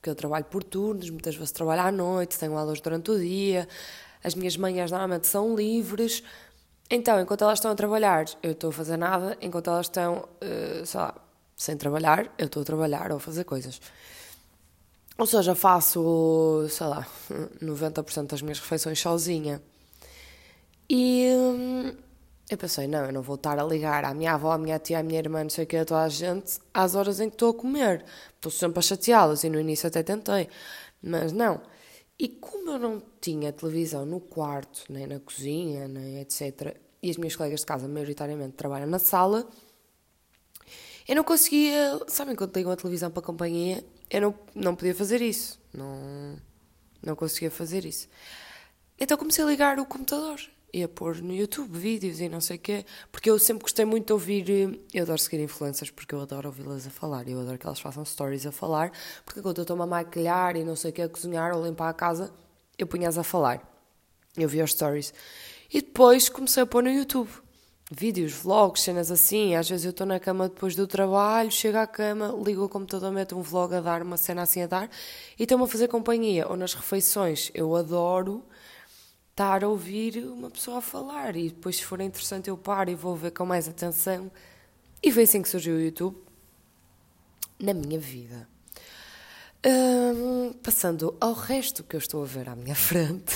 que 0.06 0.10
eu 0.12 0.16
trabalho 0.16 0.46
por 0.46 0.64
turnos, 0.64 1.10
muitas 1.10 1.36
vezes 1.36 1.52
trabalho 1.52 1.82
à 1.82 1.92
noite, 1.92 2.38
tenho 2.38 2.56
aulas 2.56 2.80
durante 2.80 3.10
o 3.10 3.20
dia, 3.20 3.68
as 4.24 4.36
minhas 4.36 4.56
manhãs 4.56 4.92
normalmente 4.92 5.26
são 5.26 5.56
livres. 5.56 6.22
Então, 6.92 7.20
enquanto 7.20 7.44
elas 7.44 7.58
estão 7.58 7.72
a 7.72 7.76
trabalhar, 7.76 8.26
eu 8.44 8.52
estou 8.52 8.70
a 8.70 8.74
fazer 8.74 8.98
nada. 8.98 9.36
Enquanto 9.42 9.72
elas 9.72 9.88
estão, 9.88 10.30
uh, 10.44 10.86
sei 10.86 11.00
lá, 11.00 11.16
sem 11.58 11.76
trabalhar, 11.76 12.32
eu 12.38 12.46
estou 12.46 12.62
a 12.62 12.66
trabalhar 12.66 13.10
ou 13.10 13.18
a 13.18 13.20
fazer 13.20 13.46
coisas. 13.46 13.82
Ou 15.18 15.26
seja, 15.26 15.56
faço, 15.56 16.68
sei 16.70 16.86
lá, 16.86 17.08
90% 17.60 18.28
das 18.28 18.44
minhas 18.44 18.60
refeições 18.60 19.00
sozinha. 19.00 19.60
E 20.88 21.32
hum, 21.36 21.96
eu 22.50 22.58
pensei, 22.58 22.88
não, 22.88 23.06
eu 23.06 23.12
não 23.12 23.24
vou 23.24 23.36
estar 23.36 23.58
a 23.58 23.64
ligar 23.64 24.06
à 24.06 24.14
minha 24.14 24.34
avó, 24.34 24.52
à 24.52 24.58
minha 24.58 24.78
tia, 24.78 25.00
à 25.00 25.04
minha 25.04 25.20
irmã, 25.20 25.42
não 25.44 25.50
sei 25.50 25.64
o 25.64 25.68
que, 25.68 25.78
a 25.78 25.86
toda 25.86 26.04
a 26.04 26.10
gente, 26.10 26.60
às 26.74 26.94
horas 26.94 27.20
em 27.20 27.28
que 27.28 27.36
estou 27.36 27.50
a 27.50 27.54
comer. 27.54 28.06
Estou 28.36 28.52
sempre 28.52 28.80
a 28.80 28.82
chateá-las 28.84 29.44
e 29.44 29.50
no 29.50 29.60
início 29.60 29.88
até 29.88 30.04
tentei. 30.04 30.48
Mas 31.02 31.32
não. 31.32 31.62
E 32.20 32.30
como 32.30 32.72
eu 32.72 32.80
não 32.80 33.02
tinha 33.20 33.52
televisão 33.52 34.06
no 34.06 34.20
quarto, 34.20 34.84
nem 34.90 35.08
na 35.08 35.20
cozinha, 35.20 35.88
nem 35.88 36.20
etc., 36.20 36.78
e 37.02 37.10
as 37.10 37.18
minhas 37.18 37.36
colegas 37.36 37.60
de 37.62 37.66
casa 37.66 37.88
maioritariamente 37.88 38.54
trabalham 38.54 38.88
na 38.88 39.00
sala, 39.00 39.48
eu 41.08 41.16
não 41.16 41.24
conseguia. 41.24 42.00
Sabem 42.08 42.36
quando 42.36 42.56
ligam 42.56 42.72
a 42.72 42.76
televisão 42.76 43.12
para 43.12 43.22
a 43.22 43.26
companhia? 43.26 43.84
Eu 44.10 44.22
não, 44.22 44.36
não 44.56 44.76
podia 44.76 44.96
fazer 44.96 45.22
isso. 45.22 45.60
Não, 45.74 46.40
não 47.04 47.16
conseguia 47.16 47.52
fazer 47.52 47.86
isso. 47.86 48.08
Então 49.00 49.18
comecei 49.18 49.44
a 49.44 49.48
ligar 49.48 49.78
o 49.80 49.86
computador 49.86 50.40
e 50.76 50.84
a 50.84 50.90
pôr 50.90 51.22
no 51.22 51.34
YouTube 51.34 51.72
vídeos 51.72 52.20
e 52.20 52.28
não 52.28 52.42
sei 52.42 52.58
o 52.58 52.60
quê, 52.60 52.86
porque 53.10 53.30
eu 53.30 53.40
sempre 53.40 53.62
gostei 53.62 53.86
muito 53.86 54.08
de 54.08 54.12
ouvir, 54.14 54.50
eh, 54.50 54.78
eu 54.94 55.04
adoro 55.04 55.18
seguir 55.18 55.42
influencers 55.42 55.90
porque 55.90 56.14
eu 56.14 56.20
adoro 56.20 56.50
ouvi-las 56.50 56.86
a 56.86 56.90
falar, 56.90 57.26
eu 57.30 57.40
adoro 57.40 57.58
que 57.58 57.66
elas 57.66 57.80
façam 57.80 58.04
stories 58.04 58.46
a 58.46 58.52
falar, 58.52 58.92
porque 59.24 59.42
quando 59.42 59.60
eu 59.60 59.62
estou 59.62 59.82
a 59.82 59.88
maquilhar 59.88 60.58
e 60.58 60.66
não 60.66 60.76
sei 60.76 60.92
o 60.92 60.94
quê, 60.94 61.04
a 61.04 61.08
cozinhar 61.08 61.56
ou 61.56 61.66
limpar 61.66 61.88
a 61.88 61.94
casa, 61.94 62.30
eu 62.78 62.86
punhas 62.86 63.18
a 63.18 63.24
falar. 63.24 63.66
Eu 64.36 64.50
vi 64.50 64.62
os 64.62 64.74
stories. 64.74 65.14
E 65.74 65.82
depois 65.82 66.28
comecei 66.28 66.64
a 66.64 66.66
pôr 66.66 66.84
no 66.84 66.90
YouTube 66.90 67.30
vídeos, 67.90 68.34
vlogs, 68.34 68.84
cenas 68.84 69.10
assim. 69.10 69.56
Às 69.56 69.70
vezes 69.70 69.86
eu 69.86 69.92
estou 69.92 70.06
na 70.06 70.20
cama 70.20 70.50
depois 70.50 70.76
do 70.76 70.86
trabalho, 70.86 71.50
chego 71.50 71.78
à 71.78 71.88
cama, 71.88 72.36
ligo 72.44 72.66
o 72.66 72.68
computador, 72.68 73.14
meto 73.14 73.38
um 73.38 73.42
vlog 73.42 73.74
a 73.76 73.80
dar, 73.80 74.02
uma 74.02 74.18
cena 74.18 74.42
assim 74.42 74.62
a 74.62 74.68
dar, 74.68 74.90
e 75.40 75.44
estou-me 75.44 75.64
a 75.64 75.68
fazer 75.68 75.88
companhia. 75.88 76.50
Ou 76.50 76.58
nas 76.58 76.74
refeições, 76.74 77.50
eu 77.54 77.74
adoro 77.78 78.44
estar 79.36 79.66
a 79.66 79.68
ouvir 79.68 80.26
uma 80.26 80.50
pessoa 80.50 80.78
a 80.78 80.82
falar 80.82 81.36
e 81.36 81.50
depois, 81.50 81.76
se 81.76 81.84
for 81.84 82.00
interessante, 82.00 82.50
eu 82.50 82.58
paro 82.58 82.90
e 82.90 82.96
vou 82.96 83.18
ver 83.18 83.32
com 83.32 83.46
mais 83.46 83.68
atenção. 83.68 84.32
E 85.04 85.12
foi 85.12 85.24
assim 85.24 85.42
que 85.42 85.50
surgiu 85.50 85.76
o 85.76 85.82
YouTube 85.82 86.18
na 87.60 87.74
minha 87.74 88.00
vida. 88.00 88.48
passando 90.64 91.18
ao 91.20 91.34
resto 91.34 91.84
que 91.84 91.98
eu 91.98 91.98
estou 91.98 92.24
a 92.24 92.26
ver 92.26 92.48
à 92.48 92.56
minha 92.56 92.76
frente, 92.76 93.36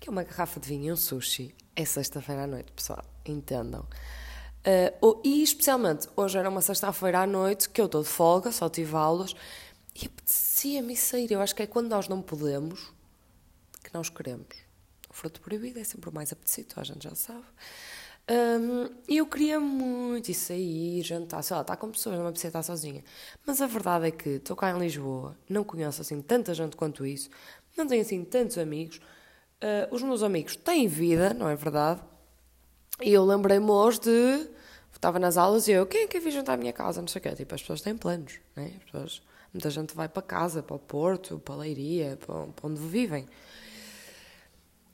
que 0.00 0.08
é 0.08 0.10
uma 0.10 0.24
garrafa 0.24 0.58
de 0.58 0.68
vinho 0.68 0.86
e 0.86 0.92
um 0.92 0.96
sushi. 0.96 1.54
É 1.76 1.84
sexta-feira 1.84 2.42
à 2.42 2.46
noite, 2.48 2.72
pessoal, 2.72 3.04
entendam. 3.24 3.86
Uh, 5.02 5.20
e 5.22 5.40
especialmente 5.40 6.08
hoje 6.16 6.36
era 6.36 6.48
uma 6.48 6.60
sexta-feira 6.60 7.20
à 7.20 7.26
noite 7.28 7.68
que 7.70 7.80
eu 7.80 7.86
estou 7.86 8.02
de 8.02 8.08
folga, 8.08 8.50
só 8.50 8.68
tive 8.68 8.96
aulas 8.96 9.36
e 9.94 10.06
apetecia-me 10.06 10.96
sair. 10.96 11.30
Eu 11.30 11.40
acho 11.40 11.54
que 11.54 11.62
é 11.62 11.66
quando 11.66 11.88
nós 11.88 12.08
não 12.08 12.20
podemos 12.20 12.92
que 13.84 13.94
nós 13.94 14.08
queremos. 14.08 14.61
Fruto 15.12 15.40
proibido 15.40 15.78
é 15.78 15.84
sempre 15.84 16.10
o 16.10 16.12
mais 16.12 16.32
apetecido, 16.32 16.74
a 16.76 16.82
gente 16.82 17.04
já 17.04 17.14
sabe. 17.14 17.44
Um, 18.30 18.88
eu 19.08 19.26
queria 19.26 19.60
muito 19.60 20.30
ir 20.30 20.34
sair, 20.34 21.02
jantar, 21.02 21.42
sei 21.42 21.54
lá, 21.56 21.60
estar 21.62 21.76
com 21.76 21.90
pessoas, 21.90 22.16
não 22.16 22.24
me 22.24 22.30
precisa 22.30 22.48
estar 22.48 22.62
sozinha. 22.62 23.04
Mas 23.46 23.60
a 23.60 23.66
verdade 23.66 24.06
é 24.06 24.10
que 24.10 24.30
estou 24.30 24.56
cá 24.56 24.70
em 24.70 24.78
Lisboa, 24.78 25.36
não 25.48 25.62
conheço 25.64 26.00
assim 26.00 26.20
tanta 26.22 26.54
gente 26.54 26.76
quanto 26.76 27.04
isso, 27.04 27.28
não 27.76 27.86
tenho 27.86 28.00
assim 28.02 28.24
tantos 28.24 28.58
amigos. 28.58 29.00
Uh, 29.62 29.94
os 29.94 30.02
meus 30.02 30.22
amigos 30.22 30.56
têm 30.56 30.88
vida, 30.88 31.34
não 31.34 31.48
é 31.48 31.54
verdade? 31.54 32.00
E 33.00 33.12
eu 33.12 33.24
lembrei-me 33.24 33.70
hoje 33.70 34.00
de. 34.00 34.48
Estava 34.92 35.18
nas 35.18 35.36
aulas 35.36 35.66
e 35.66 35.72
eu, 35.72 35.84
quem 35.84 36.02
é 36.04 36.06
que 36.06 36.20
vir 36.20 36.30
jantar 36.30 36.54
à 36.54 36.56
minha 36.56 36.72
casa? 36.72 37.00
Não 37.00 37.08
sei 37.08 37.18
o 37.18 37.22
quê. 37.22 37.34
Tipo, 37.34 37.54
as 37.54 37.60
pessoas 37.60 37.80
têm 37.80 37.96
planos, 37.96 38.34
né? 38.54 38.72
As 38.76 38.84
pessoas, 38.84 39.22
muita 39.52 39.68
gente 39.68 39.94
vai 39.94 40.08
para 40.08 40.22
casa, 40.22 40.62
para 40.62 40.76
o 40.76 40.78
Porto, 40.78 41.40
para 41.40 41.54
a 41.54 41.58
Leiria, 41.58 42.16
para 42.24 42.68
onde 42.68 42.80
vivem. 42.80 43.26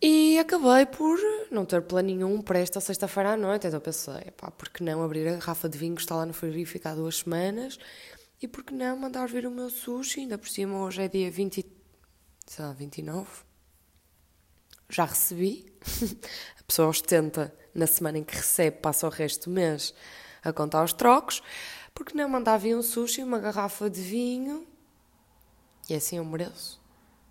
E 0.01 0.39
acabei 0.39 0.87
por 0.87 1.19
não 1.51 1.65
ter 1.65 1.83
plano 1.83 2.07
nenhum 2.07 2.41
para 2.41 2.61
esta 2.61 2.81
sexta-feira 2.81 3.33
à 3.33 3.37
noite. 3.37 3.67
Então 3.67 3.81
pensei, 3.81 4.31
pá, 4.37 4.49
por 4.51 4.69
que 4.69 4.83
não 4.85 5.03
abrir 5.03 5.27
a 5.27 5.33
garrafa 5.33 5.69
de 5.69 5.77
vinho 5.77 5.97
que 5.97 6.03
está 6.03 6.15
lá 6.15 6.25
no 6.25 6.33
frigorífico 6.33 6.87
há 6.87 6.95
duas 6.95 7.19
semanas? 7.19 7.79
E 8.41 8.47
por 8.47 8.63
que 8.63 8.73
não 8.73 8.97
mandar 8.97 9.27
vir 9.27 9.45
o 9.45 9.51
meu 9.51 9.69
sushi? 9.69 10.21
Ainda 10.21 10.39
por 10.39 10.49
cima 10.49 10.79
hoje 10.85 11.03
é 11.03 11.09
dia 11.09 11.29
20, 11.29 11.67
sei 12.47 12.65
lá, 12.65 12.73
29. 12.73 13.29
Já 14.89 15.05
recebi. 15.05 15.67
a 16.61 16.63
pessoa 16.63 16.89
ostenta 16.89 17.53
na 17.75 17.89
semana 17.89 18.19
em 18.19 18.25
que 18.25 18.37
recebe, 18.37 18.79
passa 18.79 19.07
o 19.07 19.11
resto 19.11 19.51
do 19.51 19.55
mês 19.55 19.93
a 20.45 20.53
contar 20.53 20.85
os 20.85 20.93
trocos. 20.93 21.43
Por 21.93 22.07
que 22.07 22.17
não 22.17 22.29
mandar 22.29 22.59
vir 22.59 22.77
um 22.77 22.83
sushi, 22.83 23.25
uma 23.25 23.41
garrafa 23.41 23.91
de 23.91 24.01
vinho? 24.01 24.65
E 25.91 25.95
assim 25.95 26.19
eu 26.19 26.25
mereço. 26.25 26.81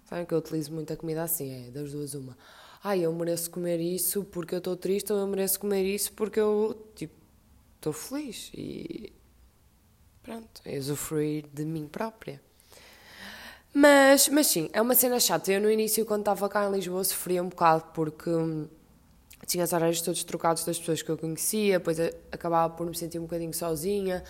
Sabem 0.07 0.25
que 0.25 0.33
eu 0.33 0.37
utilizo 0.37 0.71
muita 0.71 0.95
comida 0.95 1.23
assim, 1.23 1.67
é 1.67 1.69
das 1.69 1.91
duas 1.91 2.13
uma. 2.13 2.37
Ai, 2.81 3.01
eu 3.01 3.13
mereço 3.13 3.51
comer 3.51 3.79
isso 3.81 4.23
porque 4.23 4.55
eu 4.55 4.59
estou 4.59 4.77
triste 4.77 5.11
ou 5.11 5.19
eu 5.19 5.27
mereço 5.27 5.59
comer 5.59 5.83
isso 5.83 6.13
porque 6.13 6.39
eu, 6.39 6.87
tipo, 6.95 7.13
estou 7.75 7.91
feliz 7.91 8.49
e 8.53 9.11
pronto, 10.23 10.61
usufruir 10.65 11.45
de 11.53 11.65
mim 11.65 11.87
própria. 11.87 12.41
Mas, 13.73 14.29
mas 14.29 14.47
sim, 14.47 14.69
é 14.71 14.81
uma 14.81 14.95
cena 14.95 15.19
chata. 15.19 15.51
Eu 15.51 15.59
no 15.59 15.69
início, 15.69 16.05
quando 16.05 16.21
estava 16.21 16.47
cá 16.47 16.65
em 16.67 16.71
Lisboa, 16.71 17.03
sofria 17.03 17.43
um 17.43 17.49
bocado 17.49 17.83
porque 17.93 18.29
hum, 18.29 18.67
tinha 19.45 19.63
os 19.63 19.71
horários 19.71 20.01
todos 20.01 20.23
trocados 20.23 20.65
das 20.65 20.79
pessoas 20.79 21.01
que 21.01 21.09
eu 21.09 21.17
conhecia, 21.17 21.77
depois 21.77 21.97
acabava 22.31 22.73
por 22.73 22.87
me 22.87 22.95
sentir 22.95 23.19
um 23.19 23.23
bocadinho 23.23 23.53
sozinha, 23.53 24.23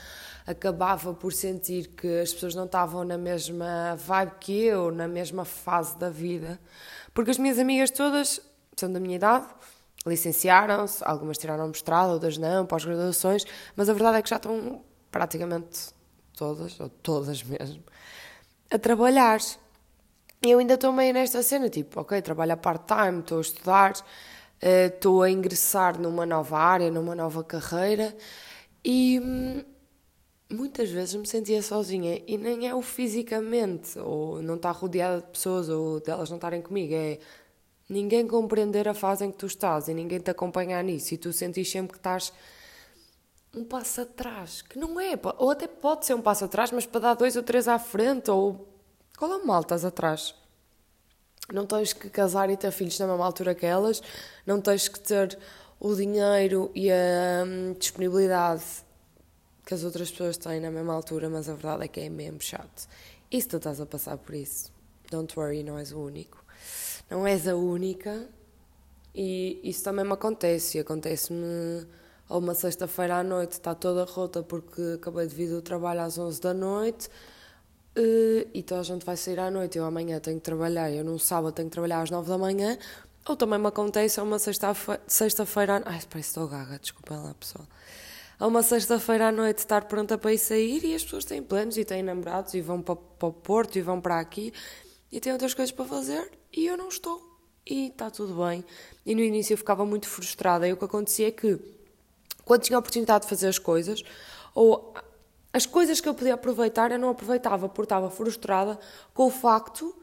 acabava 0.46 1.14
por 1.14 1.32
sentir 1.32 1.88
que 1.88 2.20
as 2.20 2.34
pessoas 2.34 2.54
não 2.54 2.66
estavam 2.66 3.04
na 3.04 3.18
mesma 3.18 3.96
vibe 3.96 4.32
que 4.40 4.64
eu, 4.64 4.92
na 4.92 5.08
mesma 5.08 5.46
fase 5.46 5.98
da 5.98 6.10
vida, 6.10 6.60
porque 7.14 7.32
as 7.32 7.38
minhas 7.38 7.58
amigas 7.58 7.90
todas 7.90 8.42
são 8.76 8.92
da 8.92 9.00
minha 9.00 9.16
idade, 9.16 9.48
licenciaram-se, 10.06 11.04
algumas 11.04 11.38
tiraram 11.38 11.68
mestrado, 11.68 12.12
outras 12.12 12.38
não, 12.38 12.66
pós-graduações, 12.66 13.46
mas 13.76 13.90
a 13.90 13.94
verdade 13.94 14.18
é 14.18 14.22
que 14.22 14.30
já 14.30 14.36
estão 14.36 14.82
praticamente 15.12 15.90
todas, 16.36 16.80
ou 16.80 16.90
todas 16.90 17.44
mesmo, 17.44 17.84
a 18.70 18.78
trabalhar. 18.78 19.40
Eu 20.42 20.60
ainda 20.60 20.76
estou 20.76 20.94
meio 20.94 21.14
nesta 21.14 21.42
cena, 21.42 21.68
tipo, 21.68 22.00
ok, 22.00 22.22
trabalho 22.22 22.54
a 22.54 22.58
part-time, 22.58 23.20
estou 23.20 23.40
a 23.40 23.42
estudar, 23.42 23.94
estou 24.62 25.22
a 25.22 25.30
ingressar 25.30 26.00
numa 26.00 26.26
nova 26.26 26.58
área, 26.58 26.90
numa 26.90 27.16
nova 27.16 27.44
carreira 27.44 28.16
e 28.84 29.20
hum, 29.20 29.64
muitas 30.50 30.90
vezes 30.90 31.16
me 31.16 31.28
sentia 31.28 31.62
sozinha 31.62 32.22
e 32.26 32.38
nem 32.38 32.68
é 32.68 32.74
o 32.74 32.82
fisicamente, 32.82 34.00
ou 34.00 34.42
não 34.42 34.56
estar 34.56 34.72
rodeada 34.72 35.22
de 35.22 35.28
pessoas, 35.28 35.70
ou 35.70 36.00
delas 36.00 36.30
não 36.30 36.38
estarem 36.38 36.62
comigo, 36.62 36.94
é 36.94 37.20
ninguém 37.90 38.28
compreender 38.28 38.88
a 38.88 38.94
fase 38.94 39.26
em 39.26 39.32
que 39.32 39.38
tu 39.38 39.46
estás 39.46 39.88
e 39.88 39.94
ninguém 39.94 40.20
te 40.20 40.32
acompanhar 40.32 40.84
nisso 40.84 41.14
e 41.14 41.18
tu 41.18 41.32
sentis 41.34 41.70
sempre 41.70 41.94
que 41.94 42.00
estás 42.00 42.34
um 43.54 43.64
passo 43.64 44.02
atrás, 44.02 44.62
que 44.62 44.78
não 44.78 45.00
é, 45.00 45.20
ou 45.38 45.50
até 45.50 45.68
pode 45.68 46.06
ser 46.06 46.14
um 46.14 46.22
passo 46.22 46.46
atrás, 46.46 46.72
mas 46.72 46.86
para 46.86 47.02
dar 47.02 47.14
dois 47.16 47.36
ou 47.36 47.44
três 47.44 47.68
à 47.68 47.80
frente, 47.80 48.30
ou 48.30 48.68
qual 49.18 49.32
é 49.34 49.38
o 49.38 49.48
mal 49.48 49.62
estás 49.62 49.84
atrás? 49.84 50.36
Não 51.52 51.66
tens 51.66 51.94
que 51.94 52.10
casar 52.10 52.50
e 52.50 52.58
ter 52.58 52.72
filhos 52.72 53.00
na 53.00 53.08
mesma 53.08 53.26
altura 53.26 53.56
que 53.56 53.66
elas, 53.66 54.02
não 54.46 54.60
tens 54.60 54.88
que 54.88 55.00
ter 55.00 55.38
o 55.80 55.96
dinheiro 55.96 56.72
e 56.76 56.92
a 56.92 57.44
hum, 57.46 57.76
disponibilidade 57.80 58.64
que 59.66 59.74
as 59.74 59.84
outras 59.84 60.10
pessoas 60.12 60.38
têm 60.38 60.60
na 60.60 60.72
mesma 60.72 60.94
altura, 60.94 61.30
mas 61.30 61.50
a 61.50 61.54
verdade 61.54 61.86
é 61.86 61.88
que 61.88 62.00
é 62.00 62.10
mesmo 62.10 62.42
chato. 62.42 62.88
E 63.30 63.42
se 63.42 63.48
tu 63.48 63.58
estás 63.58 63.80
a 63.80 63.86
passar 63.86 64.18
por 64.18 64.34
isso, 64.34 64.72
don't 65.12 65.38
worry, 65.38 65.64
não 65.64 65.78
és 65.78 65.92
o 65.92 66.00
único. 66.00 66.44
Não 67.10 67.28
és 67.28 67.48
a 67.48 67.56
única 67.56 68.28
e 69.14 69.60
isso 69.64 69.84
também 69.84 70.06
me 70.06 70.14
acontece. 70.14 70.78
E 70.78 70.82
acontece-me 70.82 71.88
a 72.30 72.38
uma 72.38 72.54
sexta-feira 72.54 73.18
à 73.18 73.24
noite, 73.24 73.54
está 73.54 73.74
toda 73.74 74.04
rota 74.04 74.44
porque 74.44 74.82
acabei 74.96 75.28
de 75.28 75.36
vir 75.36 75.50
do 75.50 75.62
trabalho 75.62 76.02
às 76.02 76.18
11 76.18 76.42
da 76.42 76.54
noite 76.54 77.10
uh, 77.98 78.50
e 78.54 78.64
toda 78.64 78.82
a 78.82 78.84
gente 78.84 79.06
vai 79.06 79.18
sair 79.18 79.40
à 79.40 79.50
noite, 79.50 79.78
eu 79.78 79.86
amanhã 79.86 80.20
tenho 80.20 80.38
que 80.38 80.44
trabalhar, 80.44 80.92
eu 80.92 81.04
no 81.04 81.18
sábado 81.20 81.54
tenho 81.54 81.68
que 81.68 81.74
trabalhar 81.74 82.02
às 82.02 82.10
9 82.10 82.30
da 82.30 82.38
manhã, 82.38 82.78
ou 83.28 83.36
também 83.36 83.60
me 83.60 83.68
acontece 83.68 84.20
a 84.20 84.24
uma 84.24 84.40
sexta-feira, 84.40 85.02
sexta-feira 85.08 85.82
ai, 85.86 86.00
parece 86.10 86.10
que 86.10 86.18
estou 86.20 86.48
gaga, 86.48 86.80
desculpem 86.80 87.18
lá 87.18 87.34
pessoal, 87.34 87.68
a 88.40 88.48
uma 88.48 88.62
sexta-feira 88.62 89.30
à 89.30 89.32
noite 89.32 89.60
estar 89.60 89.86
pronta 89.86 90.18
para 90.18 90.34
ir 90.34 90.38
sair 90.38 90.84
e 90.86 90.94
as 90.94 91.04
pessoas 91.04 91.26
têm 91.26 91.42
planos 91.42 91.78
e 91.78 91.84
têm 91.84 92.04
namorados 92.04 92.54
e 92.54 92.62
vão 92.62 92.82
para, 92.82 92.96
para 92.96 93.28
o 93.28 93.34
Porto 93.34 93.78
e 93.78 93.82
vão 93.82 94.00
para 94.00 94.20
aqui 94.20 94.54
e 95.12 95.20
têm 95.20 95.34
outras 95.34 95.54
coisas 95.54 95.72
para 95.72 95.86
fazer 95.86 96.32
e 96.54 96.68
eu 96.68 96.78
não 96.78 96.90
estou. 96.90 97.26
E 97.66 97.88
está 97.88 98.10
tudo 98.10 98.46
bem. 98.46 98.64
E 99.06 99.14
no 99.14 99.22
início 99.22 99.54
eu 99.54 99.58
ficava 99.58 99.86
muito 99.86 100.08
frustrada. 100.08 100.66
E 100.66 100.72
o 100.72 100.78
que 100.78 100.86
acontecia 100.86 101.28
é 101.28 101.32
que 101.32 101.60
quando 102.46 102.62
tinha 102.62 102.78
a 102.78 102.80
oportunidade 102.80 103.26
de 103.26 103.30
fazer 103.30 103.48
as 103.48 103.60
coisas, 103.60 104.04
ou 104.56 104.94
as 105.58 105.66
coisas 105.66 106.00
que 106.00 106.08
eu 106.08 106.14
podia 106.14 106.36
aproveitar, 106.36 106.92
eu 106.92 107.00
não 107.00 107.10
aproveitava, 107.10 107.68
porque 107.68 107.86
estava 107.86 108.12
frustrada 108.12 108.80
com 109.14 109.26
o 109.26 109.32
facto 109.32 109.96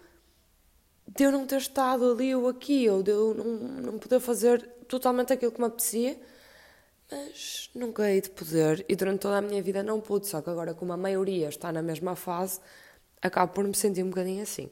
de 1.06 1.24
eu 1.24 1.30
não 1.30 1.46
ter 1.46 1.58
estado 1.58 2.10
ali 2.10 2.34
ou 2.34 2.48
aqui, 2.48 2.88
ou 2.88 3.02
de 3.02 3.12
eu 3.12 3.34
não, 3.34 3.44
não 3.92 3.98
poder 3.98 4.18
fazer 4.18 4.62
totalmente 4.88 5.32
aquilo 5.32 5.52
que 5.52 5.60
me 5.60 5.66
apetecia, 5.66 6.20
mas 7.08 7.70
nunca 7.72 8.10
hei 8.10 8.20
de 8.20 8.30
poder, 8.30 8.84
e 8.88 8.96
durante 8.96 9.20
toda 9.20 9.38
a 9.38 9.42
minha 9.42 9.62
vida 9.62 9.82
não 9.82 10.00
pude, 10.00 10.26
só 10.26 10.42
que 10.42 10.50
agora, 10.50 10.74
como 10.74 10.92
a 10.92 10.96
maioria 10.96 11.48
está 11.48 11.70
na 11.70 11.82
mesma 11.82 12.16
fase, 12.16 12.58
acabo 13.22 13.52
por 13.52 13.64
me 13.64 13.74
sentir 13.74 14.02
um 14.02 14.08
bocadinho 14.08 14.42
assim. 14.42 14.68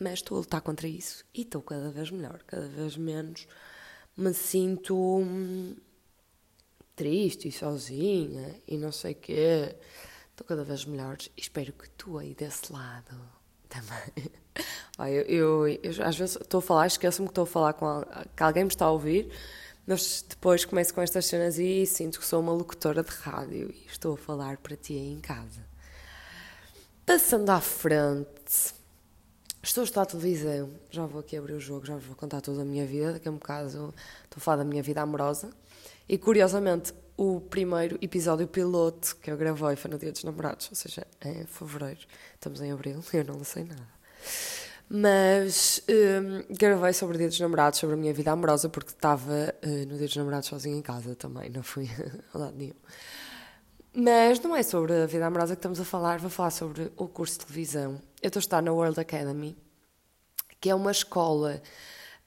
Mas 0.00 0.14
estou 0.14 0.36
a 0.36 0.40
lutar 0.40 0.60
contra 0.62 0.88
isso 0.88 1.24
e 1.34 1.42
estou 1.42 1.62
cada 1.62 1.90
vez 1.90 2.10
melhor, 2.10 2.42
cada 2.46 2.66
vez 2.68 2.96
menos 2.96 3.46
me 4.16 4.34
sinto 4.34 4.96
hum, 4.96 5.76
triste 6.96 7.46
e 7.46 7.52
sozinha 7.52 8.60
e 8.66 8.76
não 8.76 8.90
sei 8.90 9.12
o 9.12 9.16
quê. 9.16 9.76
Estou 10.38 10.46
cada 10.46 10.62
vez 10.62 10.84
melhor 10.84 11.16
e 11.36 11.40
espero 11.40 11.72
que 11.72 11.90
tu 11.90 12.16
aí 12.16 12.32
desse 12.32 12.72
lado 12.72 13.20
também. 13.68 14.30
Olha, 14.96 15.10
eu, 15.10 15.66
eu, 15.66 15.80
eu, 15.82 16.06
às 16.06 16.16
vezes 16.16 16.36
estou 16.36 16.58
a 16.58 16.62
falar, 16.62 16.86
esqueço-me 16.86 17.26
que 17.26 17.32
estou 17.32 17.42
a 17.42 17.46
falar 17.46 17.72
com 17.72 18.04
que 18.36 18.42
alguém 18.44 18.62
me 18.62 18.70
está 18.70 18.84
a 18.84 18.90
ouvir, 18.92 19.32
mas 19.84 20.24
depois 20.28 20.64
começo 20.64 20.94
com 20.94 21.00
estas 21.00 21.26
cenas 21.26 21.58
e 21.58 21.84
sinto 21.86 22.20
que 22.20 22.24
sou 22.24 22.40
uma 22.40 22.52
locutora 22.52 23.02
de 23.02 23.10
rádio 23.10 23.74
e 23.74 23.86
estou 23.88 24.14
a 24.14 24.16
falar 24.16 24.58
para 24.58 24.76
ti 24.76 24.92
aí 24.92 25.12
em 25.12 25.20
casa. 25.20 25.60
Passando 27.04 27.50
à 27.50 27.60
frente, 27.60 28.74
estou 29.60 29.82
a 29.82 29.84
estudar 29.86 30.06
televisão, 30.06 30.70
já 30.88 31.04
vou 31.04 31.18
aqui 31.18 31.36
abrir 31.36 31.54
o 31.54 31.60
jogo, 31.60 31.84
já 31.84 31.96
vou 31.96 32.14
contar 32.14 32.40
toda 32.42 32.62
a 32.62 32.64
minha 32.64 32.86
vida, 32.86 33.14
daqui 33.14 33.26
a 33.26 33.32
um 33.32 33.38
bocado 33.38 33.66
estou 33.66 33.92
a 34.36 34.40
falar 34.40 34.58
da 34.58 34.64
minha 34.64 34.84
vida 34.84 35.02
amorosa. 35.02 35.50
E 36.08 36.16
curiosamente, 36.16 36.94
o 37.18 37.40
primeiro 37.40 37.98
episódio 38.00 38.46
piloto 38.46 39.16
que 39.16 39.28
eu 39.28 39.36
gravei 39.36 39.74
foi 39.74 39.90
no 39.90 39.98
Dia 39.98 40.12
dos 40.12 40.22
Namorados, 40.22 40.68
ou 40.70 40.76
seja, 40.76 41.04
em 41.24 41.44
fevereiro. 41.46 41.98
Estamos 42.34 42.60
em 42.60 42.70
abril, 42.70 43.02
eu 43.12 43.24
não 43.24 43.42
sei 43.42 43.64
nada. 43.64 43.88
Mas 44.88 45.82
um, 45.90 46.54
gravei 46.54 46.92
sobre 46.92 47.16
o 47.16 47.18
Dia 47.18 47.26
dos 47.26 47.40
Namorados, 47.40 47.80
sobre 47.80 47.96
a 47.96 47.98
minha 47.98 48.14
vida 48.14 48.30
amorosa, 48.30 48.68
porque 48.68 48.92
estava 48.92 49.52
uh, 49.64 49.86
no 49.88 49.98
Dia 49.98 50.06
dos 50.06 50.16
Namorados 50.16 50.48
sozinha 50.48 50.76
em 50.76 50.80
casa 50.80 51.16
também, 51.16 51.50
não 51.50 51.64
fui 51.64 51.90
a 52.32 52.38
lado 52.38 52.56
nenhum. 52.56 52.76
Mas 53.92 54.38
não 54.38 54.54
é 54.54 54.62
sobre 54.62 54.92
a 54.92 55.06
vida 55.06 55.26
amorosa 55.26 55.56
que 55.56 55.58
estamos 55.58 55.80
a 55.80 55.84
falar, 55.84 56.20
vou 56.20 56.30
falar 56.30 56.52
sobre 56.52 56.92
o 56.96 57.08
curso 57.08 57.40
de 57.40 57.46
televisão. 57.46 58.00
Eu 58.22 58.28
estou 58.28 58.38
a 58.38 58.42
estar 58.42 58.62
na 58.62 58.72
World 58.72 58.98
Academy, 59.00 59.58
que 60.60 60.70
é 60.70 60.74
uma 60.74 60.92
escola 60.92 61.60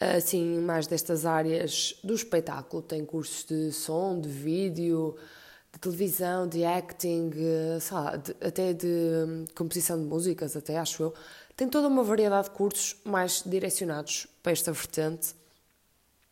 assim, 0.02 0.60
mais 0.60 0.88
destas 0.88 1.26
áreas 1.26 1.96
do 2.04 2.16
espetáculo. 2.16 2.82
Tem 2.82 3.06
cursos 3.06 3.46
de 3.46 3.72
som, 3.72 4.20
de 4.20 4.28
vídeo, 4.28 5.16
de 5.72 5.80
televisão, 5.80 6.48
de 6.48 6.66
acting, 6.66 7.32
eh, 7.36 7.78
lá, 7.92 8.16
de, 8.16 8.36
até 8.42 8.74
de 8.74 8.88
hum, 8.88 9.46
composição 9.56 10.00
de 10.02 10.06
músicas, 10.06 10.58
até 10.58 10.78
acho 10.78 11.04
eu. 11.04 11.14
Tem 11.56 11.70
toda 11.70 11.88
uma 11.88 12.04
variedade 12.04 12.50
de 12.50 12.56
cursos 12.56 12.98
mais 13.06 13.44
direcionados 13.46 14.26
para 14.42 14.52
esta 14.52 14.72
vertente 14.72 15.36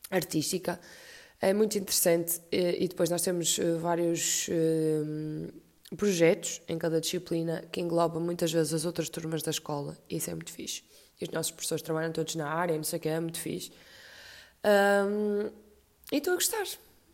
artística. 0.09 0.79
É 1.39 1.53
muito 1.53 1.77
interessante 1.77 2.41
e 2.51 2.88
depois 2.88 3.09
nós 3.09 3.21
temos 3.21 3.59
eh, 3.59 3.75
vários 3.75 4.49
projetos 5.95 6.61
em 6.67 6.77
cada 6.77 6.99
disciplina 6.99 7.63
que 7.71 7.79
engloba 7.79 8.19
muitas 8.19 8.51
vezes 8.51 8.73
as 8.73 8.85
outras 8.85 9.09
turmas 9.09 9.41
da 9.41 9.51
escola 9.51 9.97
e 10.09 10.17
isso 10.17 10.29
é 10.29 10.35
muito 10.35 10.51
fixe 10.51 10.83
e 11.19 11.25
os 11.25 11.31
nossos 11.31 11.51
professores 11.51 11.81
trabalham 11.81 12.11
todos 12.11 12.35
na 12.35 12.47
área, 12.47 12.75
não 12.75 12.83
sei 12.83 12.97
o 12.97 13.01
que, 13.01 13.09
é 13.09 13.19
muito 13.19 13.39
fixe. 13.39 13.71
Um, 14.63 15.49
e 16.11 16.17
estou 16.17 16.33
a 16.33 16.35
gostar. 16.35 16.65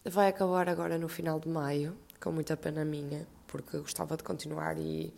vai 0.05 0.27
acabar 0.27 0.69
agora 0.69 0.97
no 0.97 1.07
final 1.07 1.39
de 1.39 1.50
maio, 1.50 1.97
com 2.19 2.31
muita 2.31 2.55
pena 2.55 2.85
minha, 2.85 3.27
porque 3.47 3.77
gostava 3.77 4.15
de 4.15 4.24
continuar 4.24 4.77
e. 4.77 5.13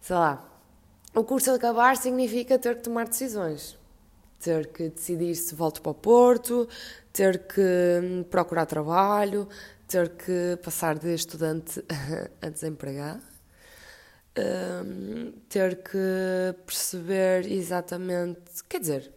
sei 0.00 0.16
lá. 0.16 0.52
O 1.14 1.24
curso 1.24 1.50
acabar 1.50 1.96
significa 1.96 2.58
ter 2.58 2.76
que 2.76 2.82
tomar 2.82 3.08
decisões. 3.08 3.78
Ter 4.38 4.66
que 4.66 4.90
decidir 4.90 5.34
se 5.34 5.54
volto 5.54 5.80
para 5.80 5.92
o 5.92 5.94
Porto, 5.94 6.68
ter 7.12 7.46
que 7.46 7.60
hum, 8.02 8.22
procurar 8.24 8.66
trabalho, 8.66 9.48
ter 9.88 10.10
que 10.10 10.58
passar 10.62 10.98
de 10.98 11.14
estudante 11.14 11.82
a 12.42 12.48
desempregado, 12.50 13.22
um, 14.38 15.32
ter 15.48 15.82
que 15.82 16.56
perceber 16.64 17.50
exatamente. 17.50 18.64
Quer 18.68 18.80
dizer, 18.80 19.12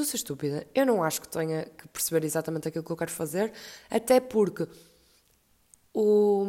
a 0.00 0.04
ser 0.04 0.16
estúpida. 0.16 0.66
Eu 0.74 0.86
não 0.86 1.02
acho 1.02 1.20
que 1.20 1.28
tenha 1.28 1.64
que 1.64 1.88
perceber 1.88 2.24
exatamente 2.24 2.68
aquilo 2.68 2.84
que 2.84 2.90
eu 2.90 2.96
quero 2.96 3.10
fazer, 3.10 3.52
até 3.90 4.20
porque 4.20 4.68
o, 5.92 6.46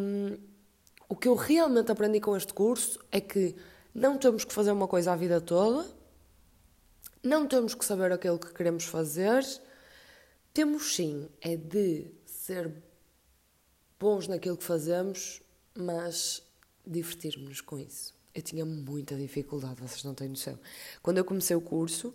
o 1.07 1.15
que 1.15 1.27
eu 1.27 1.35
realmente 1.35 1.91
aprendi 1.91 2.19
com 2.19 2.35
este 2.35 2.53
curso 2.53 2.99
é 3.11 3.21
que 3.21 3.55
não 3.93 4.17
temos 4.17 4.43
que 4.43 4.53
fazer 4.53 4.71
uma 4.71 4.87
coisa 4.87 5.13
a 5.13 5.15
vida 5.15 5.39
toda, 5.39 5.87
não 7.23 7.47
temos 7.47 7.73
que 7.73 7.85
saber 7.85 8.11
aquilo 8.11 8.39
que 8.39 8.53
queremos 8.53 8.85
fazer, 8.85 9.45
temos 10.53 10.95
sim 10.95 11.29
é 11.41 11.55
de 11.55 12.11
ser 12.25 12.71
bons 13.99 14.27
naquilo 14.27 14.57
que 14.57 14.63
fazemos, 14.63 15.41
mas 15.75 16.43
divertirmos-nos 16.87 17.61
com 17.61 17.77
isso. 17.77 18.15
Eu 18.33 18.41
tinha 18.41 18.65
muita 18.65 19.15
dificuldade, 19.15 19.75
vocês 19.81 20.03
não 20.03 20.13
têm 20.13 20.29
noção. 20.29 20.57
Quando 21.01 21.17
eu 21.17 21.25
comecei 21.25 21.55
o 21.55 21.61
curso, 21.61 22.13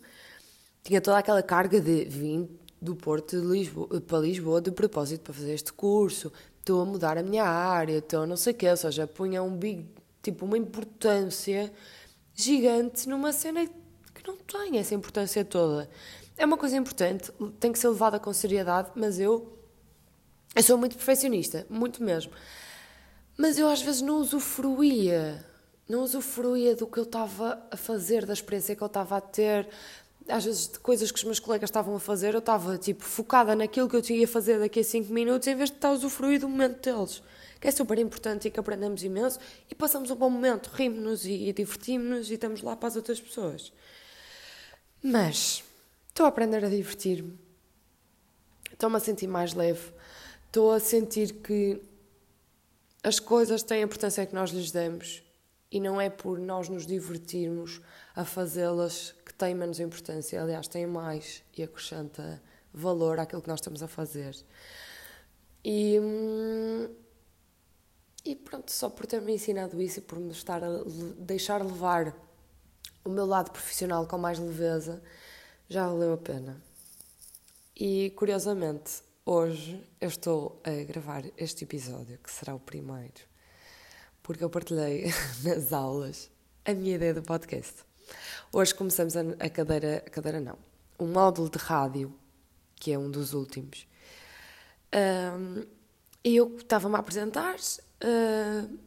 tinha 0.83 1.00
toda 1.00 1.19
aquela 1.19 1.43
carga 1.43 1.81
de 1.81 2.05
vim 2.05 2.49
do 2.81 2.97
Porto 2.97 3.37
Lisboa, 3.37 4.00
para 4.00 4.19
Lisboa 4.19 4.61
de 4.61 4.73
propósito 4.73 5.23
para 5.23 5.33
fazer 5.33 5.55
este 5.55 5.73
curso, 5.73 6.33
estou 6.59 6.83
a 6.83 6.85
mudar 6.85 7.17
a 7.17 7.23
minha 7.23 7.45
área, 7.45 7.99
estou 7.99 8.26
não 8.26 8.37
sei 8.37 8.52
o 8.52 8.57
quê, 8.57 8.69
ou 8.69 8.76
seja, 8.76 9.07
punha 9.07 9.43
um 9.43 9.57
big, 9.57 9.87
tipo, 10.23 10.45
uma 10.45 10.59
importância 10.59 11.73
gigante 12.35 13.09
numa 13.09 13.33
cena 13.33 13.67
que 13.67 14.26
não 14.26 14.37
tem 14.37 14.79
essa 14.79 14.95
importância 14.95 15.45
toda. 15.45 15.88
É 16.37 16.45
uma 16.45 16.57
coisa 16.57 16.76
importante, 16.76 17.31
tem 17.61 17.73
que 17.73 17.79
ser 17.79 17.88
levada 17.88 18.19
com 18.19 18.33
seriedade, 18.33 18.91
mas 18.95 19.21
eu, 19.21 19.57
eu 20.55 20.62
sou 20.62 20.79
muito 20.79 20.97
perfeccionista, 20.97 21.67
muito 21.69 22.02
mesmo. 22.02 22.33
Mas 23.37 23.59
eu 23.59 23.69
às 23.69 23.81
vezes 23.83 24.03
não 24.03 24.19
usufruía, 24.19 25.45
não 25.89 26.03
usufruía 26.03 26.77
do 26.77 26.87
que 26.87 26.99
eu 26.99 27.05
estava 27.05 27.62
a 27.71 27.77
fazer, 27.77 28.27
da 28.27 28.33
experiência 28.33 28.77
que 28.77 28.83
eu 28.83 28.87
estava 28.87 29.17
a 29.17 29.21
ter, 29.21 29.69
às 30.29 30.45
vezes 30.45 30.69
de 30.69 30.79
coisas 30.79 31.11
que 31.11 31.19
os 31.19 31.25
meus 31.25 31.39
colegas 31.39 31.69
estavam 31.69 31.95
a 31.97 32.01
fazer, 32.01 32.35
eu 32.35 32.39
estava 32.39 32.79
tipo 32.79 33.05
focada 33.05 33.55
naquilo 33.57 33.89
que 33.89 33.97
eu 33.97 34.03
tinha 34.03 34.25
a 34.25 34.29
fazer 34.29 34.59
daqui 34.59 34.81
a 34.81 34.85
5 34.85 35.12
minutos 35.12 35.49
em 35.49 35.55
vez 35.55 35.71
de 35.71 35.77
estar 35.77 35.89
a 35.89 35.93
usufruir 35.93 36.41
do 36.41 36.49
momento 36.49 36.81
deles, 36.83 37.23
que 37.61 37.69
é 37.69 37.71
super 37.71 37.99
importante 37.99 38.49
e 38.49 38.51
que 38.51 38.61
aprendemos 38.61 39.03
imenso. 39.03 39.39
E 39.71 39.75
passamos 39.75 40.11
um 40.11 40.17
bom 40.17 40.31
momento, 40.31 40.69
rimos-nos 40.69 41.25
e, 41.25 41.49
e 41.49 41.53
divertimos-nos 41.53 42.31
e 42.31 42.35
estamos 42.35 42.62
lá 42.62 42.77
para 42.77 42.89
as 42.89 42.97
outras 42.97 43.21
pessoas. 43.21 43.73
Mas 45.03 45.65
estou 46.09 46.27
a 46.27 46.29
aprender 46.29 46.65
a 46.65 46.69
divertir-me, 46.69 47.39
estou-me 48.73 48.97
a 48.97 49.01
sentir 49.01 49.27
mais 49.27 49.55
leve, 49.55 49.93
estou 50.47 50.73
a 50.73 50.79
sentir 50.81 51.33
que 51.35 51.81
as 53.02 53.18
coisas 53.18 53.62
têm 53.62 53.82
a 53.82 53.85
importância 53.85 54.25
que 54.25 54.35
nós 54.35 54.50
lhes 54.50 54.71
damos 54.71 55.23
e 55.71 55.80
não 55.80 56.00
é 56.00 56.09
por 56.09 56.38
nós 56.38 56.68
nos 56.68 56.87
divertirmos 56.87 57.80
a 58.14 58.25
fazê-las 58.25 59.14
que 59.25 59.35
têm 59.35 59.54
menos 59.54 59.80
importância. 59.80 60.40
Aliás, 60.40 60.68
têm 60.68 60.87
mais 60.87 61.42
e 61.56 61.62
acrescenta 61.62 62.40
valor 62.73 63.18
àquilo 63.18 63.42
que 63.42 63.49
nós 63.49 63.61
estamos 63.61 63.82
a 63.82 63.88
fazer. 63.88 64.37
E, 65.64 65.99
hum, 65.99 66.88
e 68.25 68.37
pronto, 68.37 68.71
só 68.71 68.88
por 68.88 69.06
ter-me 69.06 69.32
ensinado 69.32 69.80
isso 69.80 69.99
e 69.99 70.02
por 70.02 70.18
me 70.18 70.30
estar 70.30 70.62
a 70.62 70.68
deixar 71.18 71.64
levar 71.64 72.14
o 73.04 73.09
meu 73.09 73.26
lado 73.26 73.50
profissional 73.50 74.07
com 74.07 74.18
mais 74.18 74.38
leveza, 74.38 75.03
já 75.68 75.88
valeu 75.88 76.12
a 76.12 76.18
pena. 76.18 76.61
E 77.74 78.11
curiosamente, 78.11 79.03
hoje 79.24 79.82
eu 80.00 80.08
estou 80.08 80.61
a 80.64 80.85
gravar 80.85 81.24
este 81.37 81.64
episódio, 81.64 82.18
que 82.18 82.30
será 82.30 82.54
o 82.54 82.61
primeiro, 82.61 83.20
porque 84.22 84.42
eu 84.42 84.50
partilhei 84.50 85.06
nas 85.44 85.72
aulas 85.72 86.30
a 86.64 86.74
minha 86.74 86.96
ideia 86.96 87.14
do 87.14 87.22
podcast. 87.22 87.85
Hoje 88.52 88.74
começamos 88.74 89.16
a, 89.16 89.50
cadeira, 89.50 90.02
a 90.06 90.11
cadeira 90.11 90.40
não, 90.40 90.58
um 90.98 91.06
módulo 91.06 91.48
de 91.48 91.58
rádio, 91.58 92.12
que 92.76 92.92
é 92.92 92.98
um 92.98 93.11
dos 93.11 93.32
últimos. 93.32 93.87
Um, 94.94 95.64
e 96.24 96.37
eu 96.37 96.56
estava-me 96.56 96.96
a 96.96 96.98
apresentar 96.98 97.56
uh, 97.56 98.78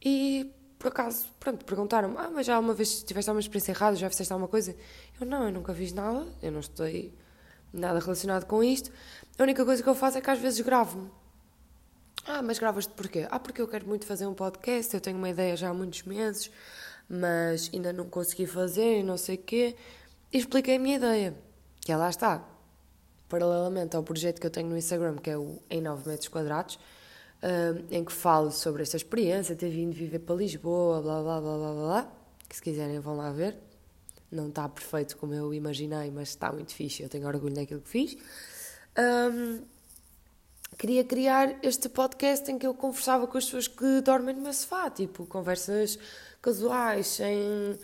e 0.00 0.52
por 0.78 0.88
acaso, 0.88 1.26
pronto, 1.38 1.64
perguntaram-me: 1.64 2.16
Ah, 2.18 2.30
mas 2.30 2.46
já 2.46 2.58
uma 2.58 2.74
vez 2.74 3.02
tiveste 3.02 3.30
alguma 3.30 3.40
experiência 3.40 3.72
errada, 3.72 3.96
já 3.96 4.08
fizeste 4.10 4.32
alguma 4.32 4.48
coisa? 4.48 4.76
Eu 5.20 5.26
não, 5.26 5.44
eu 5.44 5.52
nunca 5.52 5.74
fiz 5.74 5.92
nada, 5.92 6.26
eu 6.42 6.50
não 6.52 6.60
estou 6.60 6.86
nada 7.72 7.98
relacionado 7.98 8.44
com 8.46 8.62
isto. 8.62 8.90
A 9.38 9.42
única 9.42 9.64
coisa 9.64 9.82
que 9.82 9.88
eu 9.88 9.94
faço 9.94 10.18
é 10.18 10.20
que 10.20 10.30
às 10.30 10.38
vezes 10.38 10.60
gravo-me. 10.60 11.10
Ah, 12.26 12.42
mas 12.42 12.58
gravas-te 12.58 12.92
porquê? 12.92 13.26
Ah, 13.30 13.40
porque 13.40 13.60
eu 13.60 13.66
quero 13.66 13.86
muito 13.86 14.06
fazer 14.06 14.26
um 14.26 14.34
podcast, 14.34 14.94
eu 14.94 15.00
tenho 15.00 15.18
uma 15.18 15.28
ideia 15.28 15.56
já 15.56 15.70
há 15.70 15.74
muitos 15.74 16.02
meses, 16.04 16.50
mas 17.08 17.70
ainda 17.72 17.92
não 17.92 18.08
consegui 18.08 18.46
fazer 18.46 19.00
e 19.00 19.02
não 19.02 19.16
sei 19.16 19.34
o 19.34 19.38
quê. 19.38 19.74
E 20.32 20.38
expliquei 20.38 20.76
a 20.76 20.78
minha 20.78 20.96
ideia, 20.96 21.34
que 21.80 21.90
ela 21.90 22.08
está. 22.08 22.44
Paralelamente 23.28 23.96
ao 23.96 24.02
projeto 24.02 24.40
que 24.40 24.46
eu 24.46 24.50
tenho 24.50 24.68
no 24.68 24.76
Instagram, 24.76 25.16
que 25.16 25.30
é 25.30 25.36
o 25.36 25.60
Em 25.68 25.80
9 25.80 26.08
Metros 26.08 26.28
Quadrados, 26.28 26.78
em 27.90 28.04
que 28.04 28.12
falo 28.12 28.52
sobre 28.52 28.82
esta 28.82 28.96
experiência, 28.96 29.56
ter 29.56 29.70
vindo 29.70 29.92
viver 29.92 30.20
para 30.20 30.36
Lisboa, 30.36 31.02
blá 31.02 31.22
blá 31.22 31.40
blá 31.40 31.56
blá 31.56 31.74
blá, 31.74 32.12
que 32.48 32.54
se 32.54 32.62
quiserem 32.62 33.00
vão 33.00 33.16
lá 33.16 33.30
ver. 33.32 33.56
Não 34.32 34.48
está 34.48 34.68
perfeito 34.68 35.16
como 35.18 35.34
eu 35.34 35.52
imaginei, 35.52 36.10
mas 36.10 36.30
está 36.30 36.50
muito 36.50 36.74
fixe, 36.74 37.02
eu 37.02 37.08
tenho 37.08 37.28
orgulho 37.28 37.54
daquilo 37.54 37.82
que 37.82 37.88
fiz. 37.90 38.16
Um, 38.98 39.62
queria 40.78 41.04
criar 41.04 41.58
este 41.62 41.88
podcast 41.88 42.50
em 42.50 42.58
que 42.58 42.66
eu 42.66 42.74
conversava 42.74 43.26
com 43.26 43.36
as 43.36 43.44
pessoas 43.44 43.68
que 43.68 44.00
dormem 44.00 44.34
no 44.34 44.40
meu 44.40 44.52
sofá, 44.52 44.90
tipo, 44.90 45.26
conversas 45.26 45.98
casuais, 46.40 47.06
sem, 47.06 47.78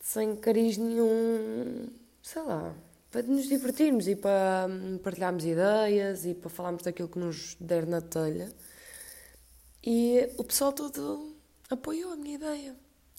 sem 0.00 0.36
cariz 0.36 0.76
nenhum, 0.76 1.88
sei 2.22 2.42
lá, 2.42 2.74
para 3.10 3.22
nos 3.22 3.48
divertirmos 3.48 4.06
e 4.06 4.16
para 4.16 4.68
partilharmos 5.02 5.44
ideias 5.44 6.24
e 6.24 6.32
para 6.32 6.48
falarmos 6.48 6.84
daquilo 6.84 7.08
que 7.08 7.18
nos 7.18 7.56
der 7.60 7.86
na 7.86 8.00
telha. 8.00 8.50
E 9.84 10.30
o 10.38 10.44
pessoal 10.44 10.72
todo 10.72 11.36
apoiou 11.68 12.12
a 12.12 12.16
minha 12.16 12.36
ideia. 12.36 12.76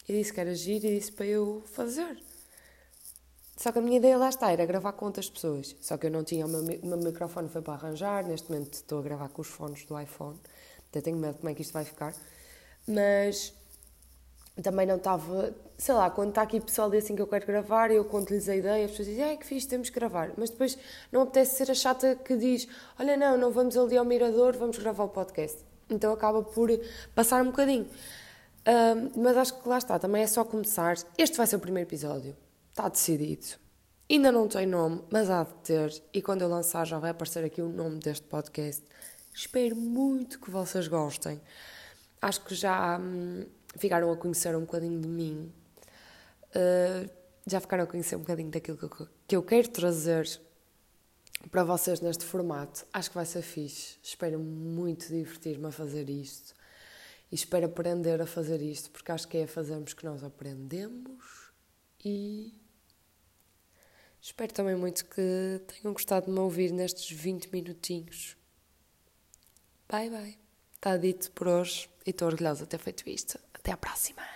E 0.08 0.12
disse 0.12 0.32
que 0.32 0.40
era 0.40 0.54
giro 0.54 0.86
e 0.86 0.98
disse 0.98 1.12
para 1.12 1.26
eu 1.26 1.62
fazer. 1.66 2.22
Só 3.56 3.70
que 3.70 3.78
a 3.78 3.82
minha 3.82 3.98
ideia 3.98 4.18
lá 4.18 4.28
está, 4.28 4.50
era 4.50 4.66
gravar 4.66 4.92
com 4.92 5.06
outras 5.06 5.30
pessoas. 5.30 5.76
Só 5.80 5.96
que 5.96 6.06
eu 6.06 6.10
não 6.10 6.24
tinha, 6.24 6.44
o 6.44 6.48
meu, 6.48 6.60
o 6.60 6.86
meu 6.86 6.98
microfone 6.98 7.48
foi 7.48 7.62
para 7.62 7.74
arranjar, 7.74 8.24
neste 8.26 8.50
momento 8.50 8.74
estou 8.74 8.98
a 8.98 9.02
gravar 9.02 9.28
com 9.28 9.42
os 9.42 9.48
fones 9.48 9.84
do 9.84 9.98
iPhone. 9.98 10.38
Até 10.90 11.00
tenho 11.00 11.16
medo 11.16 11.34
de 11.34 11.38
como 11.38 11.50
é 11.50 11.54
que 11.54 11.62
isto 11.62 11.72
vai 11.72 11.84
ficar. 11.84 12.14
Mas 12.86 13.54
também 14.62 14.86
não 14.86 14.96
estava, 14.96 15.54
sei 15.76 15.94
lá, 15.94 16.10
quando 16.10 16.28
está 16.30 16.42
aqui 16.42 16.60
pessoal 16.60 16.90
de 16.90 16.98
assim 16.98 17.16
que 17.16 17.22
eu 17.22 17.26
quero 17.26 17.46
gravar, 17.46 17.90
eu 17.90 18.04
conto-lhes 18.04 18.48
a 18.48 18.54
ideia, 18.54 18.84
as 18.84 18.90
pessoas 18.92 19.08
dizem, 19.08 19.24
ai 19.24 19.36
que 19.36 19.46
fixe, 19.46 19.66
temos 19.66 19.88
que 19.88 19.94
gravar. 19.98 20.32
Mas 20.36 20.50
depois 20.50 20.78
não 21.10 21.22
apetece 21.22 21.56
ser 21.56 21.70
a 21.70 21.74
chata 21.74 22.16
que 22.16 22.36
diz, 22.36 22.68
olha 22.98 23.16
não, 23.16 23.36
não 23.36 23.50
vamos 23.50 23.76
ali 23.76 23.96
ao 23.96 24.04
Mirador, 24.04 24.56
vamos 24.56 24.78
gravar 24.78 25.04
o 25.04 25.08
podcast. 25.08 25.58
Então 25.90 26.12
acaba 26.12 26.42
por 26.42 26.70
passar 27.14 27.42
um 27.42 27.46
bocadinho. 27.46 27.88
Um, 28.66 29.22
mas 29.22 29.36
acho 29.36 29.60
que 29.60 29.68
lá 29.68 29.78
está, 29.78 29.98
também 29.98 30.22
é 30.22 30.26
só 30.26 30.44
começar. 30.44 30.96
Este 31.18 31.36
vai 31.36 31.46
ser 31.46 31.56
o 31.56 31.60
primeiro 31.60 31.88
episódio, 31.88 32.36
está 32.70 32.88
decidido. 32.88 33.46
Ainda 34.10 34.30
não 34.30 34.48
tem 34.48 34.66
nome, 34.66 35.02
mas 35.10 35.30
há 35.30 35.44
de 35.44 35.54
ter. 35.62 36.02
E 36.12 36.22
quando 36.22 36.42
eu 36.42 36.48
lançar 36.48 36.86
já 36.86 36.98
vai 36.98 37.10
aparecer 37.10 37.44
aqui 37.44 37.62
o 37.62 37.68
nome 37.68 37.98
deste 37.98 38.26
podcast. 38.26 38.82
Espero 39.34 39.74
muito 39.76 40.38
que 40.38 40.50
vocês 40.50 40.88
gostem. 40.88 41.40
Acho 42.20 42.44
que 42.44 42.54
já. 42.54 42.98
Hum, 42.98 43.46
ficaram 43.76 44.10
a 44.12 44.16
conhecer 44.16 44.54
um 44.56 44.60
bocadinho 44.60 45.00
de 45.00 45.08
mim, 45.08 45.52
uh, 46.50 47.10
já 47.46 47.60
ficaram 47.60 47.84
a 47.84 47.86
conhecer 47.86 48.16
um 48.16 48.20
bocadinho 48.20 48.50
daquilo 48.50 48.76
que 48.78 48.84
eu, 48.84 49.08
que 49.28 49.36
eu 49.36 49.42
quero 49.42 49.68
trazer 49.68 50.40
para 51.50 51.64
vocês 51.64 52.00
neste 52.00 52.24
formato. 52.24 52.86
Acho 52.92 53.10
que 53.10 53.16
vai 53.16 53.26
ser 53.26 53.42
fixe. 53.42 53.98
Espero 54.02 54.38
muito 54.38 55.08
divertir-me 55.08 55.66
a 55.66 55.70
fazer 55.70 56.08
isto 56.08 56.54
e 57.34 57.36
espero 57.36 57.66
aprender 57.66 58.22
a 58.22 58.26
fazer 58.26 58.62
isto, 58.62 58.92
porque 58.92 59.10
acho 59.10 59.26
que 59.26 59.38
é 59.38 59.42
a 59.42 59.48
fazermos 59.48 59.92
que 59.92 60.04
nós 60.04 60.22
aprendemos 60.22 61.50
e 62.04 62.54
espero 64.20 64.52
também 64.52 64.76
muito 64.76 65.04
que 65.06 65.60
tenham 65.66 65.92
gostado 65.92 66.26
de 66.26 66.30
me 66.32 66.38
ouvir 66.38 66.70
nestes 66.70 67.10
20 67.10 67.50
minutinhos. 67.52 68.36
Bye 69.90 70.10
bye. 70.10 70.38
Está 70.76 70.96
dito 70.96 71.32
por 71.32 71.48
hoje 71.48 71.90
e 72.06 72.10
estou 72.10 72.28
orgulhosa 72.28 72.62
de 72.62 72.68
ter 72.68 72.78
feito 72.78 73.02
isto. 73.10 73.36
Até 73.52 73.72
à 73.72 73.76
próxima! 73.76 74.33